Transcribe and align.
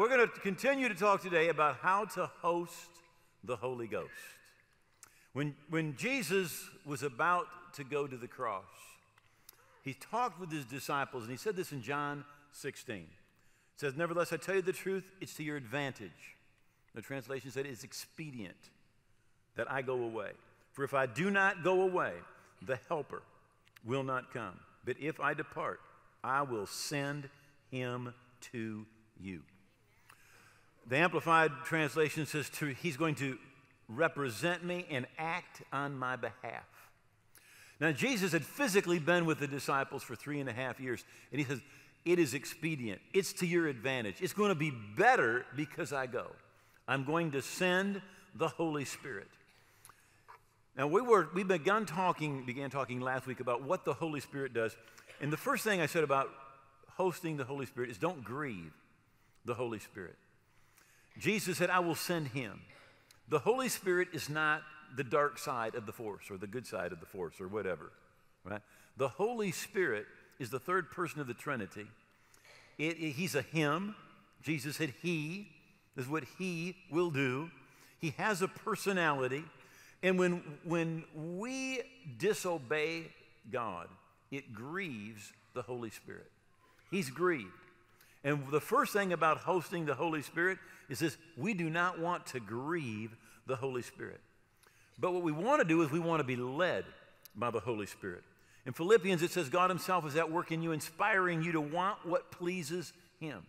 we're 0.00 0.08
going 0.08 0.26
to 0.26 0.40
continue 0.40 0.88
to 0.88 0.94
talk 0.94 1.20
today 1.20 1.50
about 1.50 1.76
how 1.82 2.06
to 2.06 2.24
host 2.40 2.88
the 3.44 3.54
Holy 3.54 3.86
Ghost. 3.86 4.08
When, 5.34 5.54
when 5.68 5.94
Jesus 5.94 6.64
was 6.86 7.02
about 7.02 7.44
to 7.74 7.84
go 7.84 8.06
to 8.06 8.16
the 8.16 8.26
cross, 8.26 8.64
he 9.84 9.92
talked 9.92 10.40
with 10.40 10.50
his 10.50 10.64
disciples, 10.64 11.24
and 11.24 11.30
he 11.30 11.36
said 11.36 11.54
this 11.54 11.72
in 11.72 11.82
John 11.82 12.24
16. 12.52 12.96
It 12.96 13.06
says, 13.76 13.94
Nevertheless, 13.94 14.32
I 14.32 14.38
tell 14.38 14.54
you 14.54 14.62
the 14.62 14.72
truth, 14.72 15.04
it's 15.20 15.34
to 15.34 15.42
your 15.42 15.58
advantage. 15.58 16.34
The 16.94 17.02
translation 17.02 17.50
said, 17.50 17.66
It's 17.66 17.84
expedient 17.84 18.70
that 19.56 19.70
I 19.70 19.82
go 19.82 20.02
away. 20.02 20.30
For 20.72 20.82
if 20.82 20.94
I 20.94 21.04
do 21.04 21.30
not 21.30 21.62
go 21.62 21.82
away, 21.82 22.14
the 22.62 22.78
Helper 22.88 23.20
will 23.84 24.02
not 24.02 24.32
come. 24.32 24.58
But 24.82 24.96
if 24.98 25.20
I 25.20 25.34
depart, 25.34 25.80
I 26.24 26.40
will 26.40 26.66
send 26.66 27.28
him 27.70 28.14
to 28.52 28.86
you. 29.20 29.42
The 30.86 30.96
Amplified 30.96 31.52
Translation 31.64 32.26
says, 32.26 32.48
to, 32.50 32.66
He's 32.66 32.96
going 32.96 33.14
to 33.16 33.38
represent 33.88 34.64
me 34.64 34.86
and 34.90 35.06
act 35.18 35.62
on 35.72 35.98
my 35.98 36.16
behalf. 36.16 36.64
Now, 37.80 37.92
Jesus 37.92 38.32
had 38.32 38.44
physically 38.44 38.98
been 38.98 39.24
with 39.24 39.40
the 39.40 39.46
disciples 39.46 40.02
for 40.02 40.14
three 40.14 40.40
and 40.40 40.48
a 40.48 40.52
half 40.52 40.80
years, 40.80 41.04
and 41.32 41.40
he 41.40 41.46
says, 41.46 41.60
It 42.04 42.18
is 42.18 42.34
expedient. 42.34 43.00
It's 43.14 43.32
to 43.34 43.46
your 43.46 43.68
advantage. 43.68 44.16
It's 44.20 44.32
going 44.32 44.50
to 44.50 44.54
be 44.54 44.72
better 44.96 45.46
because 45.56 45.92
I 45.92 46.06
go. 46.06 46.26
I'm 46.86 47.04
going 47.04 47.30
to 47.32 47.42
send 47.42 48.02
the 48.34 48.48
Holy 48.48 48.84
Spirit. 48.84 49.28
Now, 50.76 50.86
we, 50.86 51.00
were, 51.00 51.28
we 51.34 51.42
began 51.42 51.84
talking, 51.84 52.44
began 52.44 52.70
talking 52.70 53.00
last 53.00 53.26
week 53.26 53.40
about 53.40 53.62
what 53.62 53.84
the 53.84 53.92
Holy 53.92 54.20
Spirit 54.20 54.54
does. 54.54 54.76
And 55.20 55.32
the 55.32 55.36
first 55.36 55.64
thing 55.64 55.80
I 55.80 55.86
said 55.86 56.04
about 56.04 56.30
hosting 56.88 57.36
the 57.36 57.44
Holy 57.44 57.66
Spirit 57.66 57.90
is 57.90 57.98
don't 57.98 58.22
grieve 58.22 58.72
the 59.44 59.54
Holy 59.54 59.78
Spirit. 59.78 60.16
Jesus 61.18 61.58
said, 61.58 61.70
I 61.70 61.80
will 61.80 61.94
send 61.94 62.28
him. 62.28 62.60
The 63.28 63.38
Holy 63.38 63.68
Spirit 63.68 64.08
is 64.12 64.28
not 64.28 64.62
the 64.96 65.04
dark 65.04 65.38
side 65.38 65.74
of 65.74 65.86
the 65.86 65.92
force 65.92 66.30
or 66.30 66.36
the 66.36 66.46
good 66.46 66.66
side 66.66 66.92
of 66.92 67.00
the 67.00 67.06
force 67.06 67.40
or 67.40 67.48
whatever, 67.48 67.92
right? 68.44 68.60
The 68.96 69.08
Holy 69.08 69.52
Spirit 69.52 70.06
is 70.38 70.50
the 70.50 70.58
third 70.58 70.90
person 70.90 71.20
of 71.20 71.26
the 71.26 71.34
Trinity. 71.34 71.86
It, 72.78 72.96
it, 72.98 73.12
he's 73.12 73.34
a 73.34 73.42
him. 73.42 73.94
Jesus 74.42 74.76
said, 74.76 74.94
He 75.02 75.48
is 75.96 76.08
what 76.08 76.24
He 76.38 76.76
will 76.90 77.10
do. 77.10 77.50
He 77.98 78.14
has 78.16 78.42
a 78.42 78.48
personality. 78.48 79.44
And 80.02 80.18
when, 80.18 80.42
when 80.64 81.04
we 81.14 81.82
disobey 82.18 83.04
God, 83.52 83.88
it 84.30 84.54
grieves 84.54 85.32
the 85.52 85.62
Holy 85.62 85.90
Spirit. 85.90 86.30
He's 86.90 87.10
grieved. 87.10 87.52
And 88.24 88.50
the 88.50 88.60
first 88.60 88.92
thing 88.92 89.12
about 89.12 89.38
hosting 89.38 89.84
the 89.84 89.94
Holy 89.94 90.22
Spirit 90.22 90.58
is 90.90 90.98
this 90.98 91.16
we 91.38 91.54
do 91.54 91.70
not 91.70 91.98
want 91.98 92.26
to 92.26 92.40
grieve 92.40 93.16
the 93.46 93.56
Holy 93.56 93.82
Spirit. 93.82 94.20
But 94.98 95.12
what 95.12 95.22
we 95.22 95.32
want 95.32 95.62
to 95.62 95.66
do 95.66 95.80
is 95.82 95.90
we 95.90 95.98
want 95.98 96.20
to 96.20 96.24
be 96.24 96.36
led 96.36 96.84
by 97.34 97.50
the 97.50 97.60
Holy 97.60 97.86
Spirit. 97.86 98.22
In 98.66 98.74
Philippians, 98.74 99.22
it 99.22 99.30
says 99.30 99.48
God 99.48 99.70
Himself 99.70 100.06
is 100.06 100.16
at 100.16 100.30
work 100.30 100.52
in 100.52 100.62
you, 100.62 100.72
inspiring 100.72 101.42
you 101.42 101.52
to 101.52 101.60
want 101.60 102.04
what 102.04 102.30
pleases 102.30 102.92
Him. 103.18 103.42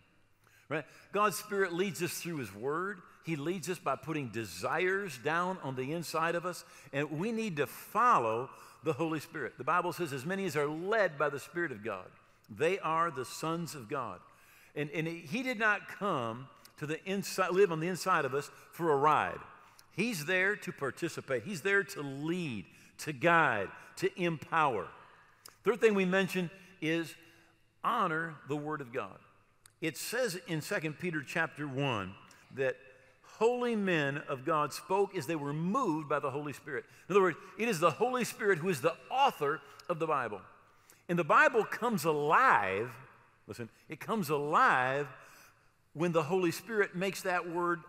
Right? 0.70 0.84
God's 1.12 1.36
Spirit 1.36 1.74
leads 1.74 2.02
us 2.02 2.12
through 2.12 2.38
His 2.38 2.54
Word. 2.54 3.02
He 3.24 3.36
leads 3.36 3.68
us 3.68 3.78
by 3.78 3.96
putting 3.96 4.28
desires 4.28 5.18
down 5.22 5.58
on 5.62 5.76
the 5.76 5.92
inside 5.92 6.34
of 6.34 6.46
us, 6.46 6.64
and 6.92 7.10
we 7.10 7.30
need 7.30 7.56
to 7.58 7.66
follow 7.66 8.48
the 8.82 8.94
Holy 8.94 9.20
Spirit. 9.20 9.58
The 9.58 9.64
Bible 9.64 9.92
says, 9.92 10.12
as 10.12 10.24
many 10.24 10.44
as 10.46 10.56
are 10.56 10.66
led 10.66 11.18
by 11.18 11.28
the 11.28 11.38
Spirit 11.38 11.70
of 11.70 11.84
God, 11.84 12.06
they 12.50 12.78
are 12.78 13.10
the 13.10 13.24
sons 13.24 13.74
of 13.74 13.88
God. 13.88 14.18
And, 14.74 14.90
and 14.90 15.06
He 15.06 15.42
did 15.42 15.58
not 15.58 15.86
come 15.88 16.48
to 16.82 16.86
the 16.86 17.02
inside, 17.08 17.52
live 17.52 17.70
on 17.70 17.78
the 17.78 17.86
inside 17.86 18.24
of 18.24 18.34
us 18.34 18.50
for 18.72 18.90
a 18.90 18.96
ride. 18.96 19.38
He's 19.92 20.24
there 20.24 20.56
to 20.56 20.72
participate, 20.72 21.44
He's 21.44 21.60
there 21.60 21.84
to 21.84 22.02
lead, 22.02 22.64
to 22.98 23.12
guide, 23.12 23.68
to 23.96 24.10
empower. 24.20 24.88
Third 25.62 25.80
thing 25.80 25.94
we 25.94 26.04
mentioned 26.04 26.50
is 26.80 27.14
honor 27.84 28.34
the 28.48 28.56
Word 28.56 28.80
of 28.80 28.92
God. 28.92 29.16
It 29.80 29.96
says 29.96 30.40
in 30.48 30.60
2 30.60 30.94
Peter 30.98 31.22
chapter 31.24 31.68
1 31.68 32.14
that 32.56 32.74
holy 33.38 33.76
men 33.76 34.20
of 34.28 34.44
God 34.44 34.72
spoke 34.72 35.16
as 35.16 35.28
they 35.28 35.36
were 35.36 35.52
moved 35.52 36.08
by 36.08 36.18
the 36.18 36.30
Holy 36.30 36.52
Spirit. 36.52 36.84
In 37.08 37.12
other 37.12 37.22
words, 37.22 37.36
it 37.58 37.68
is 37.68 37.78
the 37.78 37.92
Holy 37.92 38.24
Spirit 38.24 38.58
who 38.58 38.70
is 38.70 38.80
the 38.80 38.96
author 39.08 39.60
of 39.88 40.00
the 40.00 40.06
Bible. 40.08 40.40
And 41.08 41.16
the 41.16 41.22
Bible 41.22 41.64
comes 41.64 42.04
alive, 42.04 42.90
listen, 43.46 43.68
it 43.88 44.00
comes 44.00 44.30
alive 44.30 45.06
when 45.94 46.12
the 46.12 46.22
Holy 46.22 46.50
Spirit 46.50 46.94
makes 46.94 47.22
that 47.22 47.50
word 47.50 47.80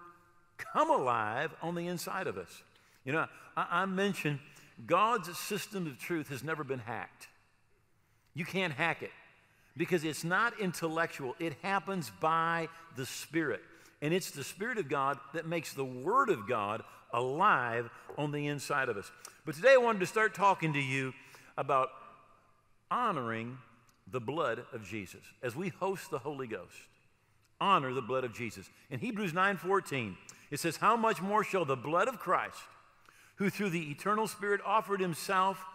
come 0.58 0.90
alive 0.90 1.53
on 1.62 1.75
the 1.75 1.88
inside 1.88 2.28
of 2.28 2.38
us. 2.38 2.64
You 3.06 3.14
know, 3.14 3.28
I, 3.56 3.68
I 3.69 3.86
mentioned 3.86 4.40
God's 4.86 5.38
system 5.38 5.88
of 5.88 6.00
truth 6.00 6.30
has 6.30 6.44
never 6.44 6.63
been 6.63 6.80
hacked. 6.80 7.28
You 8.34 8.46
can't 8.46 8.74
hack 8.74 9.03
it 9.03 9.12
because 9.75 10.03
it's 10.03 10.24
not 10.24 10.59
intellectual, 10.59 11.36
it 11.40 11.53
happens 11.62 12.12
by 12.19 12.69
the 12.96 13.06
Spirit. 13.06 13.62
And 14.02 14.13
it's 14.13 14.31
the 14.31 14.44
Spirit 14.44 14.78
of 14.78 14.90
God 14.90 15.18
that 15.34 15.47
makes 15.47 15.74
the 15.74 15.86
Word 15.86 16.30
of 16.30 16.47
God 16.47 16.84
alive 17.12 17.90
on 18.18 18.31
the 18.31 18.47
inside 18.47 18.90
of 18.90 18.97
us. 18.97 19.12
But 19.46 19.56
today 19.56 19.74
I 19.74 19.78
wanted 19.78 20.00
to 20.00 20.06
start 20.06 20.34
talking 20.34 20.74
to 20.74 20.81
you 20.81 21.13
about 21.58 21.90
honoring 22.92 23.58
the 24.12 24.19
blood 24.19 24.66
of 24.74 24.86
Jesus 24.86 25.22
as 25.42 25.56
we 25.56 25.69
host 25.69 26.12
the 26.12 26.19
Holy 26.19 26.47
Ghost. 26.47 26.75
Honor 27.62 27.94
the 27.94 28.02
blood 28.02 28.24
of 28.24 28.34
Jesus. 28.34 28.69
In 28.90 29.00
Hebrews 29.00 29.34
9:14, 29.34 30.16
it 30.53 30.59
says, 30.59 30.78
How 30.78 30.96
much 30.96 31.19
more 31.19 31.44
shall 31.44 31.66
the 31.66 31.75
blood 31.75 32.08
of 32.08 32.19
Christ, 32.19 32.62
who 33.38 33.50
through 33.50 33.72
the 33.72 33.90
eternal 33.90 34.28
Spirit 34.28 34.62
offered 34.64 35.00
himself 35.00 35.66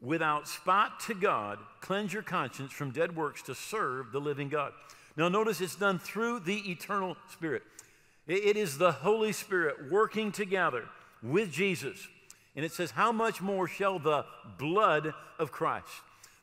without 0.00 0.48
spot 0.48 0.98
to 1.06 1.14
God, 1.14 1.60
cleanse 1.80 2.12
your 2.12 2.24
conscience 2.24 2.72
from 2.72 2.90
dead 2.90 3.14
works 3.14 3.42
to 3.42 3.54
serve 3.54 4.10
the 4.10 4.20
living 4.20 4.48
God? 4.48 4.72
Now, 5.16 5.28
notice 5.28 5.60
it's 5.60 5.76
done 5.76 6.00
through 6.00 6.40
the 6.40 6.68
eternal 6.68 7.16
Spirit. 7.30 7.62
It 8.26 8.56
is 8.56 8.78
the 8.78 8.90
Holy 8.90 9.30
Spirit 9.32 9.90
working 9.90 10.32
together 10.32 10.84
with 11.22 11.52
Jesus. 11.52 12.08
And 12.56 12.64
it 12.64 12.72
says, 12.72 12.90
How 12.90 13.12
much 13.12 13.40
more 13.40 13.68
shall 13.68 14.00
the 14.00 14.24
blood 14.58 15.14
of 15.38 15.52
Christ? 15.52 15.86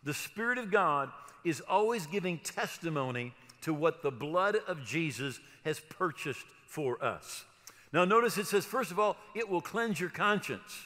The 0.06 0.14
Spirit 0.14 0.58
of 0.58 0.72
God 0.72 1.09
is 1.44 1.62
always 1.62 2.06
giving 2.06 2.38
testimony 2.40 3.34
to 3.62 3.74
what 3.74 4.02
the 4.02 4.12
blood 4.12 4.58
of 4.68 4.86
Jesus 4.86 5.40
has 5.66 5.80
purchased 5.80 6.46
for 6.68 7.03
us. 7.03 7.46
Now, 7.92 8.06
notice 8.06 8.38
it 8.38 8.47
says, 8.47 8.66
first 8.66 8.92
of 8.92 9.00
all, 9.00 9.18
it 9.36 9.50
will 9.50 9.62
cleanse 9.62 10.00
your 10.00 10.09
conscience 10.09 10.86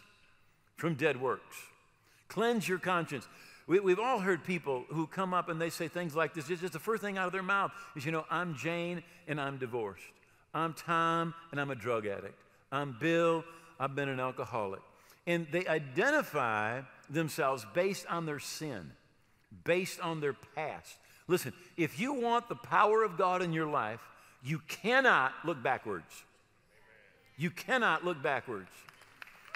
from 0.78 0.96
dead 0.96 1.20
works. 1.22 1.56
Cleanse 2.28 2.68
your 2.68 2.80
conscience. 2.80 3.28
We, 3.68 3.78
have 3.92 4.00
all 4.00 4.20
heard 4.20 4.44
people 4.44 4.86
who 4.90 5.08
come 5.08 5.34
up 5.34 5.50
and 5.50 5.60
they 5.62 5.70
say 5.70 5.88
things 5.88 6.16
like 6.16 6.34
this. 6.34 6.50
It's 6.50 6.62
just 6.62 6.74
the 6.74 6.80
first 6.80 7.02
thing 7.02 7.18
out 7.18 7.28
of 7.28 7.32
their 7.32 7.44
mouth 7.44 7.72
is, 7.96 8.06
you 8.06 8.12
know, 8.12 8.26
I'm 8.30 8.56
Jane 8.56 9.04
and 9.28 9.40
I'm 9.40 9.58
divorced. 9.58 10.04
I'm 10.54 10.74
Tom 10.74 11.34
and 11.52 11.60
I'm 11.60 11.72
a 11.72 11.76
drug 11.76 12.06
addict. 12.06 12.38
I'm 12.72 12.96
Bill, 13.00 13.44
I've 13.80 13.96
been 13.96 14.10
an 14.10 14.20
alcoholic. 14.20 14.82
And 15.26 15.48
they 15.52 15.66
identify 15.68 16.82
themselves 17.10 17.66
based 17.74 18.06
on 18.08 18.26
their 18.26 18.40
sin, 18.40 18.92
based 19.64 20.00
on 20.02 20.20
their 20.20 20.34
past. 20.34 20.98
Listen, 21.28 21.54
if 21.78 22.00
you 22.00 22.14
want 22.14 22.50
the 22.50 22.56
power 22.56 23.04
of 23.04 23.18
God 23.18 23.42
in 23.42 23.54
your 23.54 23.68
life, 23.68 24.02
you 24.44 24.60
cannot 24.68 25.34
look 25.46 25.64
backwards. 25.64 26.24
You 27.38 27.50
cannot 27.50 28.04
look 28.04 28.22
backwards. 28.22 28.70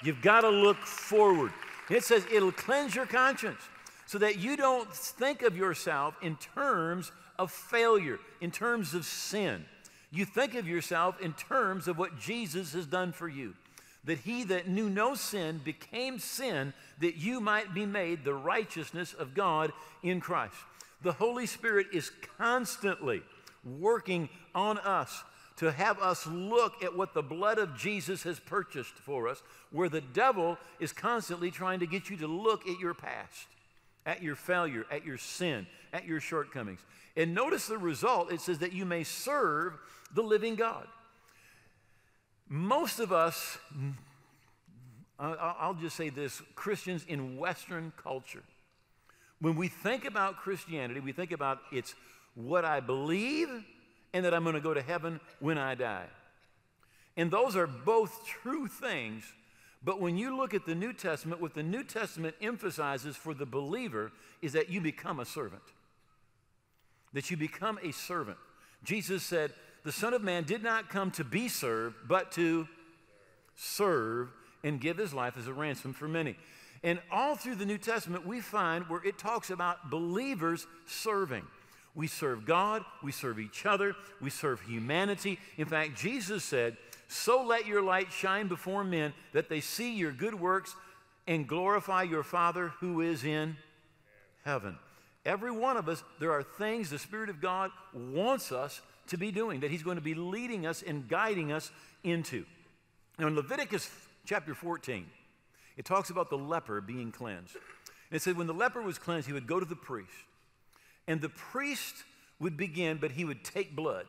You've 0.02 0.22
got 0.22 0.42
to 0.42 0.48
look 0.48 0.78
forward. 0.78 1.52
It 1.90 2.04
says 2.04 2.24
it'll 2.32 2.52
cleanse 2.52 2.94
your 2.94 3.06
conscience 3.06 3.60
so 4.06 4.18
that 4.18 4.38
you 4.38 4.56
don't 4.56 4.90
think 4.92 5.42
of 5.42 5.56
yourself 5.56 6.14
in 6.22 6.36
terms 6.36 7.12
of 7.38 7.50
failure, 7.50 8.18
in 8.40 8.50
terms 8.50 8.94
of 8.94 9.04
sin. 9.04 9.64
You 10.10 10.24
think 10.24 10.54
of 10.54 10.66
yourself 10.66 11.20
in 11.20 11.34
terms 11.34 11.88
of 11.88 11.98
what 11.98 12.18
Jesus 12.18 12.72
has 12.72 12.86
done 12.86 13.12
for 13.12 13.28
you. 13.28 13.54
That 14.04 14.18
he 14.18 14.44
that 14.44 14.68
knew 14.68 14.88
no 14.88 15.14
sin 15.14 15.60
became 15.62 16.18
sin 16.18 16.72
that 17.00 17.16
you 17.16 17.40
might 17.40 17.74
be 17.74 17.84
made 17.84 18.24
the 18.24 18.34
righteousness 18.34 19.12
of 19.12 19.34
God 19.34 19.72
in 20.02 20.20
Christ. 20.20 20.54
The 21.02 21.12
Holy 21.12 21.46
Spirit 21.46 21.88
is 21.92 22.10
constantly 22.38 23.22
working 23.64 24.28
on 24.54 24.78
us 24.78 25.22
to 25.56 25.72
have 25.72 25.98
us 25.98 26.26
look 26.26 26.84
at 26.84 26.96
what 26.96 27.14
the 27.14 27.22
blood 27.22 27.58
of 27.58 27.76
Jesus 27.76 28.22
has 28.22 28.38
purchased 28.38 28.94
for 28.94 29.26
us, 29.28 29.42
where 29.72 29.88
the 29.88 30.00
devil 30.00 30.56
is 30.78 30.92
constantly 30.92 31.50
trying 31.50 31.80
to 31.80 31.86
get 31.86 32.08
you 32.08 32.16
to 32.18 32.28
look 32.28 32.68
at 32.68 32.78
your 32.78 32.94
past, 32.94 33.48
at 34.06 34.22
your 34.22 34.36
failure, 34.36 34.86
at 34.90 35.04
your 35.04 35.18
sin, 35.18 35.66
at 35.92 36.06
your 36.06 36.20
shortcomings. 36.20 36.80
And 37.16 37.34
notice 37.34 37.66
the 37.66 37.78
result 37.78 38.32
it 38.32 38.40
says 38.40 38.58
that 38.58 38.72
you 38.72 38.84
may 38.84 39.02
serve 39.02 39.74
the 40.14 40.22
living 40.22 40.54
God. 40.54 40.86
Most 42.48 43.00
of 43.00 43.12
us, 43.12 43.58
I'll 45.18 45.74
just 45.74 45.96
say 45.96 46.08
this 46.08 46.40
Christians 46.54 47.04
in 47.08 47.36
Western 47.36 47.92
culture, 48.00 48.44
when 49.40 49.56
we 49.56 49.68
think 49.68 50.04
about 50.04 50.36
Christianity, 50.38 51.00
we 51.00 51.12
think 51.12 51.32
about 51.32 51.60
it's 51.72 51.94
what 52.34 52.64
I 52.64 52.80
believe 52.80 53.48
and 54.12 54.24
that 54.24 54.34
I'm 54.34 54.42
going 54.42 54.54
to 54.54 54.60
go 54.60 54.74
to 54.74 54.82
heaven 54.82 55.20
when 55.40 55.58
I 55.58 55.74
die. 55.74 56.06
And 57.16 57.30
those 57.30 57.56
are 57.56 57.66
both 57.66 58.24
true 58.26 58.68
things. 58.68 59.24
But 59.84 60.00
when 60.00 60.16
you 60.16 60.36
look 60.36 60.54
at 60.54 60.66
the 60.66 60.74
New 60.74 60.92
Testament, 60.92 61.40
what 61.40 61.54
the 61.54 61.62
New 61.62 61.84
Testament 61.84 62.34
emphasizes 62.40 63.16
for 63.16 63.34
the 63.34 63.46
believer 63.46 64.12
is 64.42 64.52
that 64.52 64.70
you 64.70 64.80
become 64.80 65.20
a 65.20 65.24
servant. 65.24 65.62
That 67.12 67.30
you 67.30 67.36
become 67.36 67.78
a 67.82 67.92
servant. 67.92 68.38
Jesus 68.82 69.22
said, 69.22 69.52
The 69.84 69.92
Son 69.92 70.14
of 70.14 70.22
Man 70.22 70.44
did 70.44 70.62
not 70.62 70.90
come 70.90 71.10
to 71.12 71.24
be 71.24 71.48
served, 71.48 71.96
but 72.06 72.32
to 72.32 72.68
serve 73.56 74.30
and 74.62 74.80
give 74.80 74.96
his 74.96 75.14
life 75.14 75.36
as 75.36 75.46
a 75.46 75.52
ransom 75.52 75.92
for 75.92 76.08
many. 76.08 76.36
And 76.82 77.00
all 77.10 77.34
through 77.34 77.56
the 77.56 77.66
New 77.66 77.78
Testament, 77.78 78.26
we 78.26 78.40
find 78.40 78.88
where 78.88 79.04
it 79.04 79.18
talks 79.18 79.50
about 79.50 79.90
believers 79.90 80.66
serving. 80.86 81.44
We 81.94 82.06
serve 82.06 82.44
God, 82.44 82.84
we 83.02 83.10
serve 83.10 83.40
each 83.40 83.66
other, 83.66 83.94
we 84.20 84.30
serve 84.30 84.60
humanity. 84.60 85.38
In 85.56 85.66
fact, 85.66 85.96
Jesus 85.96 86.44
said, 86.44 86.76
So 87.08 87.42
let 87.42 87.66
your 87.66 87.82
light 87.82 88.12
shine 88.12 88.46
before 88.46 88.84
men 88.84 89.12
that 89.32 89.48
they 89.48 89.60
see 89.60 89.94
your 89.94 90.12
good 90.12 90.34
works 90.34 90.76
and 91.26 91.48
glorify 91.48 92.04
your 92.04 92.22
Father 92.22 92.68
who 92.80 93.00
is 93.00 93.24
in 93.24 93.56
heaven. 94.44 94.78
Every 95.26 95.50
one 95.50 95.76
of 95.76 95.88
us, 95.88 96.02
there 96.20 96.32
are 96.32 96.42
things 96.42 96.88
the 96.88 96.98
Spirit 96.98 97.28
of 97.28 97.40
God 97.40 97.70
wants 97.92 98.52
us 98.52 98.80
to 99.08 99.16
be 99.16 99.30
doing, 99.32 99.60
that 99.60 99.70
He's 99.70 99.82
going 99.82 99.96
to 99.96 100.02
be 100.02 100.14
leading 100.14 100.66
us 100.66 100.82
and 100.82 101.08
guiding 101.08 101.52
us 101.52 101.70
into. 102.04 102.44
Now, 103.18 103.26
in 103.26 103.34
Leviticus 103.34 103.90
chapter 104.24 104.54
14, 104.54 105.06
it 105.78 105.84
talks 105.84 106.10
about 106.10 106.28
the 106.28 106.36
leper 106.36 106.80
being 106.80 107.12
cleansed. 107.12 107.54
And 107.54 108.16
it 108.16 108.20
said 108.20 108.36
when 108.36 108.48
the 108.48 108.52
leper 108.52 108.82
was 108.82 108.98
cleansed, 108.98 109.28
he 109.28 109.32
would 109.32 109.46
go 109.46 109.60
to 109.60 109.64
the 109.64 109.76
priest. 109.76 110.10
And 111.06 111.20
the 111.20 111.28
priest 111.28 111.94
would 112.40 112.56
begin, 112.56 112.98
but 113.00 113.12
he 113.12 113.24
would 113.24 113.44
take 113.44 113.74
blood. 113.74 114.06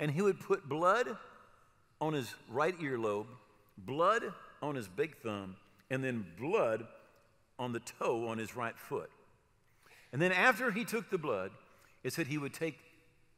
And 0.00 0.10
he 0.10 0.22
would 0.22 0.40
put 0.40 0.68
blood 0.68 1.16
on 2.00 2.14
his 2.14 2.34
right 2.50 2.76
earlobe, 2.80 3.26
blood 3.78 4.24
on 4.62 4.74
his 4.74 4.88
big 4.88 5.18
thumb, 5.18 5.56
and 5.90 6.02
then 6.02 6.24
blood 6.40 6.86
on 7.58 7.72
the 7.72 7.80
toe 7.80 8.26
on 8.26 8.38
his 8.38 8.56
right 8.56 8.76
foot. 8.76 9.10
And 10.12 10.20
then 10.20 10.32
after 10.32 10.72
he 10.72 10.84
took 10.84 11.10
the 11.10 11.18
blood, 11.18 11.50
it 12.02 12.12
said 12.12 12.26
he 12.26 12.38
would 12.38 12.54
take 12.54 12.78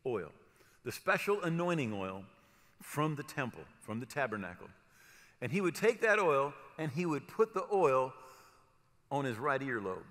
oil, 0.07 0.31
the 0.85 0.93
special 0.93 1.43
anointing 1.43 1.93
oil 1.93 2.25
from 2.81 3.17
the 3.17 3.23
temple, 3.23 3.65
from 3.81 4.01
the 4.01 4.07
tabernacle. 4.07 4.69
And 5.45 5.53
he 5.53 5.61
would 5.61 5.75
take 5.75 6.01
that 6.01 6.19
oil 6.19 6.55
and 6.79 6.91
he 6.91 7.05
would 7.05 7.29
put 7.29 7.53
the 7.53 7.67
oil 7.71 8.15
on 9.11 9.27
his 9.27 9.37
right 9.37 9.61
earlobe. 9.61 10.07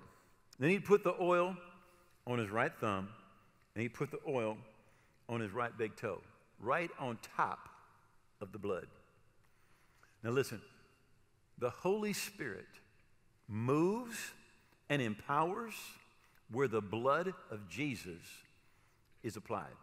Then 0.60 0.70
he'd 0.70 0.84
put 0.84 1.02
the 1.02 1.16
oil 1.20 1.56
on 2.24 2.38
his 2.38 2.50
right 2.50 2.72
thumb, 2.80 3.08
and 3.74 3.82
he'd 3.82 3.94
put 3.94 4.12
the 4.12 4.20
oil 4.28 4.56
on 5.28 5.40
his 5.40 5.50
right 5.50 5.76
big 5.76 5.96
toe, 5.96 6.20
right 6.60 6.90
on 7.00 7.18
top 7.36 7.68
of 8.40 8.52
the 8.52 8.60
blood. 8.60 8.86
Now 10.22 10.30
listen, 10.30 10.60
the 11.58 11.70
Holy 11.70 12.12
Spirit 12.12 12.68
moves 13.48 14.30
and 14.88 15.02
empowers 15.02 15.74
where 16.48 16.68
the 16.68 16.80
blood 16.80 17.34
of 17.50 17.68
Jesus 17.68 18.22
is 19.24 19.36
applied. 19.36 19.74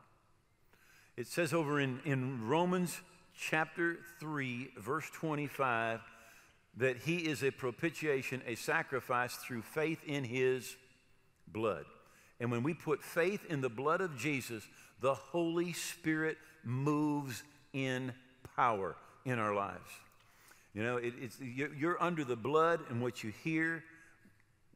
It 1.17 1.27
says 1.27 1.53
over 1.53 1.81
in, 1.81 1.99
in 2.05 2.47
Romans 2.47 3.01
chapter 3.41 3.97
3, 4.19 4.69
verse 4.77 5.09
25, 5.13 5.99
that 6.77 6.97
he 6.97 7.17
is 7.17 7.43
a 7.43 7.51
propitiation, 7.51 8.41
a 8.45 8.55
sacrifice 8.55 9.35
through 9.35 9.63
faith 9.63 9.99
in 10.05 10.23
his 10.23 10.75
blood. 11.47 11.85
And 12.39 12.51
when 12.51 12.63
we 12.63 12.73
put 12.73 13.03
faith 13.03 13.45
in 13.49 13.61
the 13.61 13.69
blood 13.69 13.99
of 13.99 14.17
Jesus, 14.17 14.63
the 15.01 15.15
Holy 15.15 15.73
Spirit 15.73 16.37
moves 16.63 17.43
in 17.73 18.13
power 18.55 18.95
in 19.25 19.39
our 19.39 19.53
lives. 19.53 19.89
You 20.73 20.83
know, 20.83 20.97
it, 20.97 21.13
it's, 21.19 21.37
you're 21.41 22.01
under 22.01 22.23
the 22.23 22.35
blood 22.35 22.79
and 22.89 23.01
what 23.01 23.23
you 23.23 23.33
hear, 23.43 23.83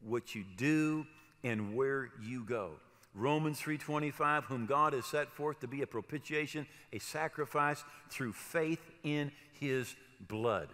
what 0.04 0.34
you 0.34 0.44
do, 0.56 1.06
and 1.42 1.74
where 1.74 2.10
you 2.22 2.44
go. 2.44 2.72
Romans 3.16 3.60
3:25 3.60 4.44
whom 4.44 4.66
God 4.66 4.92
has 4.92 5.06
set 5.06 5.32
forth 5.32 5.60
to 5.60 5.66
be 5.66 5.82
a 5.82 5.86
propitiation, 5.86 6.66
a 6.92 6.98
sacrifice 6.98 7.82
through 8.10 8.34
faith 8.34 8.80
in 9.02 9.32
his 9.52 9.96
blood. 10.20 10.68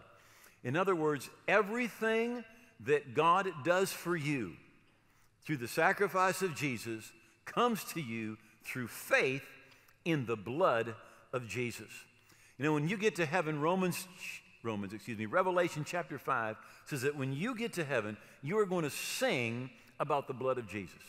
In 0.65 0.77
other 0.77 0.95
words, 0.95 1.31
everything 1.47 2.45
that 2.81 3.15
God 3.15 3.53
does 3.65 3.93
for 3.93 4.17
you 4.17 4.57
through 5.45 5.59
the 5.59 5.69
sacrifice 5.69 6.43
of 6.43 6.57
Jesus 6.57 7.13
comes 7.45 7.85
to 7.93 8.01
you 8.01 8.39
through 8.65 8.89
faith 8.89 9.45
in 10.05 10.27
the 10.27 10.37
blood 10.37 10.95
of 11.33 11.47
Jesus. 11.47 11.91
You 12.59 12.65
know, 12.65 12.75
when 12.75 12.89
you 12.89 12.97
get 12.97 13.17
to 13.17 13.27
heaven, 13.27 13.61
Romans 13.61 14.07
Romans, 14.65 14.93
excuse 14.93 15.19
me, 15.19 15.27
Revelation 15.27 15.85
chapter 15.85 16.19
5 16.19 16.57
says 16.87 17.03
that 17.03 17.17
when 17.17 17.33
you 17.33 17.55
get 17.57 17.73
to 17.75 17.85
heaven, 17.85 18.17
you 18.43 18.59
are 18.59 18.67
going 18.67 18.85
to 18.85 18.91
sing 18.91 19.71
about 19.99 20.29
the 20.29 20.35
blood 20.35 20.57
of 20.57 20.69
Jesus. 20.69 21.03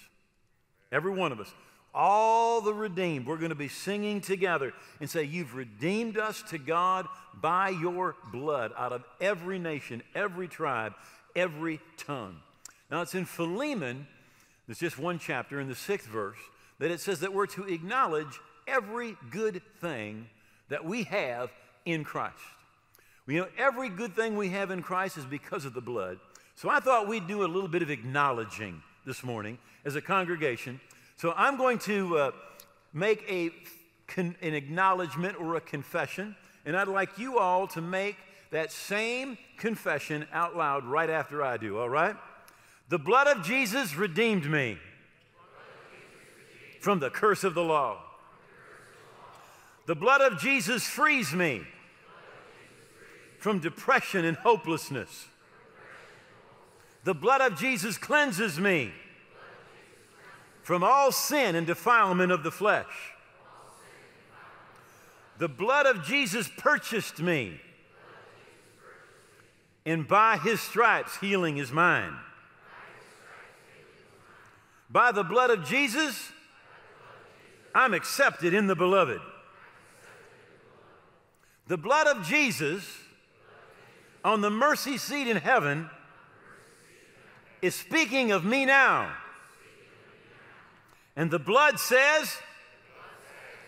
Every 0.93 1.11
one 1.11 1.31
of 1.31 1.39
us. 1.39 1.51
All 1.95 2.61
the 2.61 2.73
redeemed, 2.73 3.25
we're 3.25 3.37
going 3.37 3.49
to 3.49 3.55
be 3.55 3.67
singing 3.67 4.21
together 4.21 4.73
and 4.99 5.09
say, 5.09 5.23
You've 5.23 5.55
redeemed 5.55 6.17
us 6.17 6.41
to 6.49 6.57
God 6.57 7.07
by 7.33 7.69
your 7.69 8.15
blood 8.31 8.71
out 8.77 8.93
of 8.93 9.03
every 9.19 9.59
nation, 9.59 10.01
every 10.15 10.47
tribe, 10.47 10.93
every 11.35 11.79
tongue. 11.97 12.37
Now 12.89 13.01
it's 13.01 13.15
in 13.15 13.25
Philemon, 13.25 14.07
there's 14.67 14.79
just 14.79 14.97
one 14.97 15.19
chapter 15.19 15.59
in 15.59 15.67
the 15.67 15.75
sixth 15.75 16.07
verse, 16.07 16.37
that 16.79 16.91
it 16.91 16.99
says 16.99 17.19
that 17.19 17.33
we're 17.33 17.47
to 17.47 17.63
acknowledge 17.65 18.39
every 18.67 19.17
good 19.29 19.61
thing 19.81 20.27
that 20.69 20.85
we 20.85 21.03
have 21.03 21.51
in 21.85 22.03
Christ. 22.03 22.37
You 23.27 23.41
know, 23.41 23.47
every 23.57 23.89
good 23.89 24.15
thing 24.15 24.35
we 24.35 24.49
have 24.49 24.71
in 24.71 24.81
Christ 24.81 25.17
is 25.17 25.25
because 25.25 25.65
of 25.65 25.73
the 25.73 25.81
blood. 25.81 26.19
So 26.55 26.69
I 26.69 26.79
thought 26.79 27.07
we'd 27.07 27.27
do 27.27 27.43
a 27.43 27.47
little 27.47 27.69
bit 27.69 27.81
of 27.81 27.89
acknowledging 27.89 28.81
this 29.05 29.23
morning 29.23 29.57
as 29.85 29.95
a 29.95 30.01
congregation. 30.01 30.79
So 31.17 31.33
I'm 31.35 31.57
going 31.57 31.79
to 31.79 32.17
uh, 32.17 32.31
make 32.93 33.23
a, 33.29 33.51
an 34.17 34.35
acknowledgement 34.41 35.39
or 35.39 35.55
a 35.55 35.61
confession, 35.61 36.35
and 36.65 36.75
I'd 36.75 36.87
like 36.87 37.17
you 37.17 37.39
all 37.39 37.67
to 37.67 37.81
make 37.81 38.17
that 38.51 38.71
same 38.71 39.37
confession 39.57 40.27
out 40.31 40.55
loud 40.55 40.85
right 40.85 41.09
after 41.09 41.43
I 41.43 41.57
do, 41.57 41.79
all 41.79 41.89
right? 41.89 42.15
The 42.89 42.99
blood 42.99 43.27
of 43.27 43.43
Jesus 43.43 43.95
redeemed 43.95 44.49
me 44.49 44.77
from 46.79 46.99
the 46.99 47.09
curse 47.09 47.43
of 47.43 47.53
the 47.53 47.63
law. 47.63 47.99
The 49.85 49.95
blood 49.95 50.21
of 50.21 50.39
Jesus 50.39 50.83
frees 50.83 51.33
me 51.33 51.61
from 53.39 53.59
depression 53.59 54.23
and 54.23 54.37
hopelessness. 54.37 55.27
The 57.03 57.13
blood 57.13 57.41
of 57.41 57.59
Jesus 57.59 57.97
cleanses 57.97 58.59
me 58.59 58.93
from 60.61 60.83
all 60.83 61.11
sin 61.11 61.55
and 61.55 61.67
defilement 61.67 62.31
of 62.31 62.43
the 62.43 62.51
flesh. 62.51 63.11
The 65.37 65.49
blood 65.49 65.85
of 65.85 66.05
Jesus 66.05 66.49
purchased 66.57 67.19
me, 67.19 67.59
and 69.85 70.07
by 70.07 70.37
his 70.37 70.61
stripes, 70.61 71.17
healing 71.17 71.57
is 71.57 71.71
mine. 71.71 72.13
By 74.89 75.11
the 75.11 75.23
blood 75.23 75.49
of 75.49 75.65
Jesus, 75.65 76.31
I'm 77.75 77.93
accepted 77.93 78.53
in 78.53 78.67
the 78.67 78.75
beloved. 78.75 79.19
The 81.67 81.77
blood 81.77 82.07
of 82.07 82.25
Jesus 82.25 82.85
on 84.23 84.41
the 84.41 84.51
mercy 84.51 84.97
seat 84.97 85.27
in 85.27 85.37
heaven 85.37 85.89
is 87.63 87.73
speaking 87.73 88.33
of 88.33 88.43
me 88.43 88.65
now. 88.65 89.09
And 91.15 91.31
the 91.31 91.39
blood 91.39 91.79
says, 91.79 92.35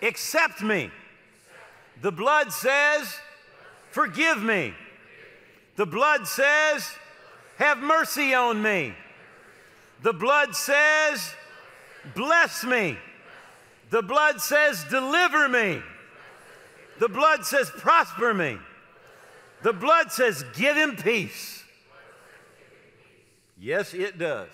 accept 0.02 0.62
me. 0.62 0.92
The 2.02 2.12
blood 2.12 2.52
says, 2.52 3.16
forgive 3.92 4.44
me. 4.44 4.74
The 5.78 5.86
blood 5.86 6.28
says, 6.28 6.92
have 7.58 7.78
mercy 7.78 8.34
on 8.34 8.62
me. 8.62 8.94
The 10.04 10.12
blood 10.12 10.54
says, 10.56 11.34
bless 12.14 12.66
me. 12.66 12.98
The 13.92 14.02
blood 14.02 14.42
says, 14.42 14.84
deliver 14.90 15.48
me. 15.48 15.82
The 17.00 17.08
blood 17.08 17.46
says, 17.46 17.70
prosper 17.70 18.34
me. 18.34 18.58
The 19.64 19.72
blood 19.72 20.12
says, 20.12 20.44
give 20.54 20.76
him 20.76 20.98
peace. 20.98 21.65
Yes, 23.58 23.94
it 23.94 24.18
does. 24.18 24.50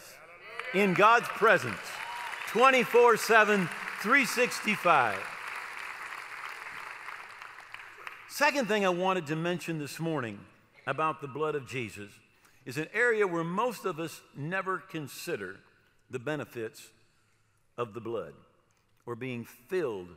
In 0.74 0.94
God's 0.94 1.28
presence, 1.28 1.76
24 2.50 3.18
7, 3.18 3.68
365. 4.02 5.18
Second 8.30 8.68
thing 8.68 8.86
I 8.86 8.90
wanted 8.90 9.28
to 9.28 9.36
mention 9.36 9.80
this 9.80 10.00
morning 10.00 10.40
about 10.88 11.20
the 11.20 11.28
blood 11.28 11.56
of 11.56 11.68
Jesus 11.68 12.12
is 12.66 12.78
an 12.78 12.88
area 12.94 13.26
where 13.26 13.44
most 13.44 13.86
of 13.86 14.00
us 14.00 14.22
never 14.36 14.78
consider 14.78 15.58
the 16.10 16.20
benefits 16.20 16.88
of 17.78 17.94
the 17.94 18.02
blood 18.02 18.34
or 19.06 19.16
being 19.16 19.46
filled 19.46 20.10